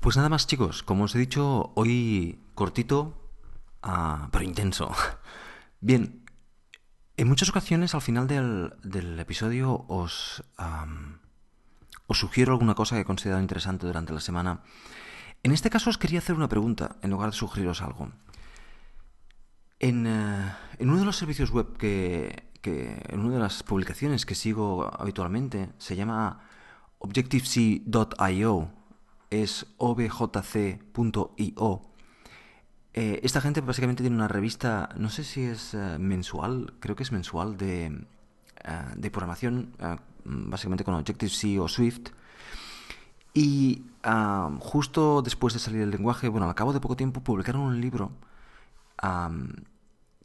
Pues 0.00 0.16
nada 0.16 0.28
más 0.28 0.46
chicos, 0.46 0.82
como 0.82 1.04
os 1.04 1.14
he 1.14 1.18
dicho, 1.18 1.72
hoy 1.74 2.40
cortito, 2.54 3.32
ah, 3.82 4.28
pero 4.30 4.44
intenso. 4.44 4.92
Bien, 5.80 6.24
en 7.16 7.28
muchas 7.28 7.48
ocasiones 7.48 7.94
al 7.94 8.00
final 8.00 8.28
del, 8.28 9.18
episodio 9.18 9.84
os, 9.88 10.44
os 12.06 12.18
sugiero 12.18 12.52
alguna 12.52 12.74
cosa 12.74 12.94
que 12.94 13.02
he 13.02 13.04
considerado 13.04 13.42
interesante 13.42 13.86
durante 13.86 14.12
la 14.12 14.20
semana. 14.20 14.62
En 15.42 15.52
este 15.52 15.68
caso 15.68 15.90
os 15.90 15.98
quería 15.98 16.20
hacer 16.20 16.36
una 16.36 16.48
pregunta 16.48 16.96
en 17.02 17.10
lugar 17.10 17.30
de 17.30 17.36
sugeriros 17.36 17.82
algo. 17.82 18.12
En, 19.80 20.06
eh, 20.06 20.52
en 20.78 20.90
uno 20.90 21.00
de 21.00 21.04
los 21.06 21.16
servicios 21.16 21.50
web 21.50 21.76
que, 21.76 22.50
en 22.62 23.20
una 23.20 23.34
de 23.34 23.40
las 23.40 23.62
publicaciones 23.64 24.26
que 24.26 24.34
sigo 24.34 24.88
habitualmente, 25.00 25.70
se 25.78 25.96
llama 25.96 26.40
objective-c.io, 26.98 28.77
es 29.30 29.66
objc.io. 29.76 31.82
Eh, 32.94 33.20
esta 33.22 33.40
gente 33.40 33.60
básicamente 33.60 34.02
tiene 34.02 34.16
una 34.16 34.28
revista, 34.28 34.88
no 34.96 35.10
sé 35.10 35.24
si 35.24 35.42
es 35.42 35.74
eh, 35.74 35.98
mensual, 35.98 36.74
creo 36.80 36.96
que 36.96 37.02
es 37.02 37.12
mensual, 37.12 37.56
de, 37.56 37.86
eh, 37.86 37.92
de 38.96 39.10
programación, 39.10 39.74
básicamente 40.24 40.84
con 40.84 40.94
Objective-C 40.94 41.60
o 41.60 41.68
Swift. 41.68 42.10
Y 43.34 43.84
justo 44.58 45.22
después 45.22 45.54
de 45.54 45.60
salir 45.60 45.82
el 45.82 45.90
lenguaje, 45.90 46.28
bueno, 46.28 46.48
al 46.48 46.54
cabo 46.54 46.72
de 46.72 46.80
poco 46.80 46.96
tiempo, 46.96 47.22
publicaron 47.22 47.62
un 47.62 47.80
libro 47.80 48.10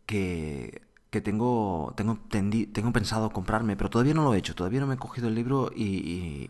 que, 0.06 0.82
que 1.14 1.22
tengo, 1.22 1.94
tengo, 1.96 2.18
tengo 2.30 2.92
pensado 2.92 3.30
comprarme, 3.30 3.78
pero 3.78 3.92
todavía 3.92 4.16
no 4.16 4.24
lo 4.24 4.34
he 4.34 4.40
hecho, 4.40 4.56
todavía 4.56 4.80
no 4.80 4.88
me 4.88 4.96
he 4.96 4.98
cogido 4.98 5.28
el 5.28 5.36
libro 5.36 5.70
y, 5.76 6.50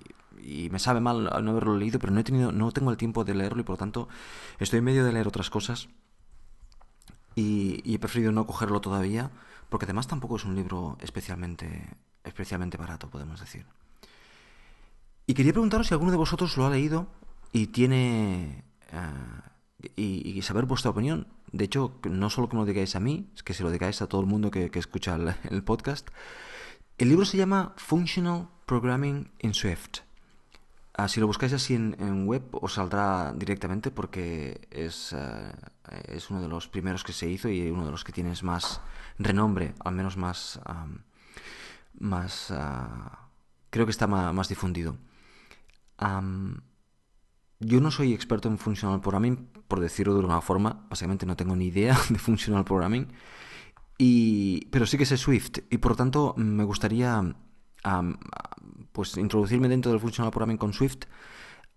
me 0.71 0.79
sabe 0.79 0.99
mal 0.99 1.23
no 1.23 1.51
haberlo 1.51 1.77
leído, 1.77 1.99
pero 1.99 2.11
no, 2.13 2.19
he 2.19 2.23
tenido, 2.23 2.51
no 2.51 2.71
tengo 2.71 2.91
el 2.91 2.97
tiempo 2.97 3.23
de 3.23 3.35
leerlo 3.35 3.61
y 3.61 3.63
por 3.63 3.73
lo 3.73 3.77
tanto 3.77 4.07
estoy 4.59 4.79
en 4.79 4.85
medio 4.85 5.05
de 5.05 5.13
leer 5.13 5.27
otras 5.27 5.49
cosas 5.49 5.89
y, 7.35 7.93
he 7.93 7.99
preferido 7.99 8.31
no 8.31 8.45
cogerlo 8.45 8.81
todavía, 8.81 9.31
porque 9.69 9.85
además 9.85 10.07
tampoco 10.07 10.35
es 10.35 10.45
un 10.45 10.55
libro 10.55 10.97
especialmente, 11.01 11.89
especialmente 12.23 12.77
barato, 12.77 13.09
podemos 13.09 13.39
decir. 13.39 13.65
Y 15.25 15.33
quería 15.33 15.53
preguntaros 15.53 15.87
si 15.87 15.93
alguno 15.93 16.11
de 16.11 16.17
vosotros 16.17 16.57
lo 16.57 16.65
ha 16.65 16.69
leído 16.69 17.07
y 17.51 17.67
tiene... 17.67 18.63
Eh, 18.91 19.49
y, 19.95 20.41
saber 20.43 20.65
vuestra 20.65 20.91
opinión. 20.91 21.27
De 21.51 21.65
hecho, 21.65 21.99
no 22.09 22.29
solo 22.29 22.49
que 22.49 22.55
me 22.55 22.61
lo 22.61 22.65
digáis 22.65 22.95
a 22.95 22.99
mí, 22.99 23.29
es 23.35 23.43
que 23.43 23.53
se 23.53 23.63
lo 23.63 23.71
digáis 23.71 24.01
a 24.01 24.07
todo 24.07 24.21
el 24.21 24.27
mundo 24.27 24.49
que, 24.51 24.69
escucha 24.73 25.17
el, 25.49 25.63
podcast. 25.63 26.09
El 26.97 27.09
libro 27.09 27.25
se 27.25 27.37
llama 27.37 27.73
Functional 27.77 28.47
Programming 28.65 29.31
in 29.39 29.53
Swift. 29.53 29.99
Ah, 30.95 31.07
si 31.07 31.19
lo 31.19 31.25
buscáis 31.25 31.53
así 31.53 31.73
en, 31.73 32.27
web 32.27 32.43
os 32.51 32.73
saldrá 32.73 33.33
directamente 33.33 33.89
porque 33.89 34.67
es, 34.69 35.13
eh, 35.13 35.51
es 36.07 36.29
uno 36.29 36.39
de 36.39 36.47
los 36.47 36.67
primeros 36.67 37.03
que 37.03 37.13
se 37.13 37.27
hizo 37.27 37.49
y 37.49 37.67
uno 37.69 37.85
de 37.85 37.91
los 37.91 38.03
que 38.03 38.11
tienes 38.11 38.43
más 38.43 38.79
renombre, 39.17 39.73
al 39.83 39.95
menos 39.95 40.17
más... 40.17 40.59
más 41.99 42.51
ah, 42.51 43.29
creo 43.71 43.85
que 43.87 43.91
está 43.91 44.05
más, 44.05 44.47
difundido. 44.49 44.97
yo 47.59 47.81
no 47.81 47.89
soy 47.89 48.13
experto 48.13 48.47
en 48.47 48.59
Functional 48.59 49.01
Programming, 49.01 49.49
por 49.67 49.79
decirlo 49.79 50.13
de 50.13 50.19
alguna 50.19 50.41
forma. 50.41 50.85
Básicamente 50.89 51.25
no 51.25 51.35
tengo 51.35 51.55
ni 51.55 51.65
idea 51.67 51.97
de 52.09 52.19
Functional 52.19 52.65
Programming. 52.65 53.07
Y, 53.97 54.67
pero 54.67 54.85
sí 54.85 54.97
que 54.99 55.07
sé 55.07 55.17
Swift 55.17 55.59
y 55.71 55.77
por 55.79 55.93
lo 55.93 55.95
tanto 55.95 56.35
me 56.37 56.63
gustaría 56.63 57.35
pues 58.93 59.17
introducirme 59.17 59.67
dentro 59.67 59.91
del 59.91 59.99
Functional 59.99 60.31
Programming 60.31 60.57
con 60.57 60.71
Swift. 60.73 61.05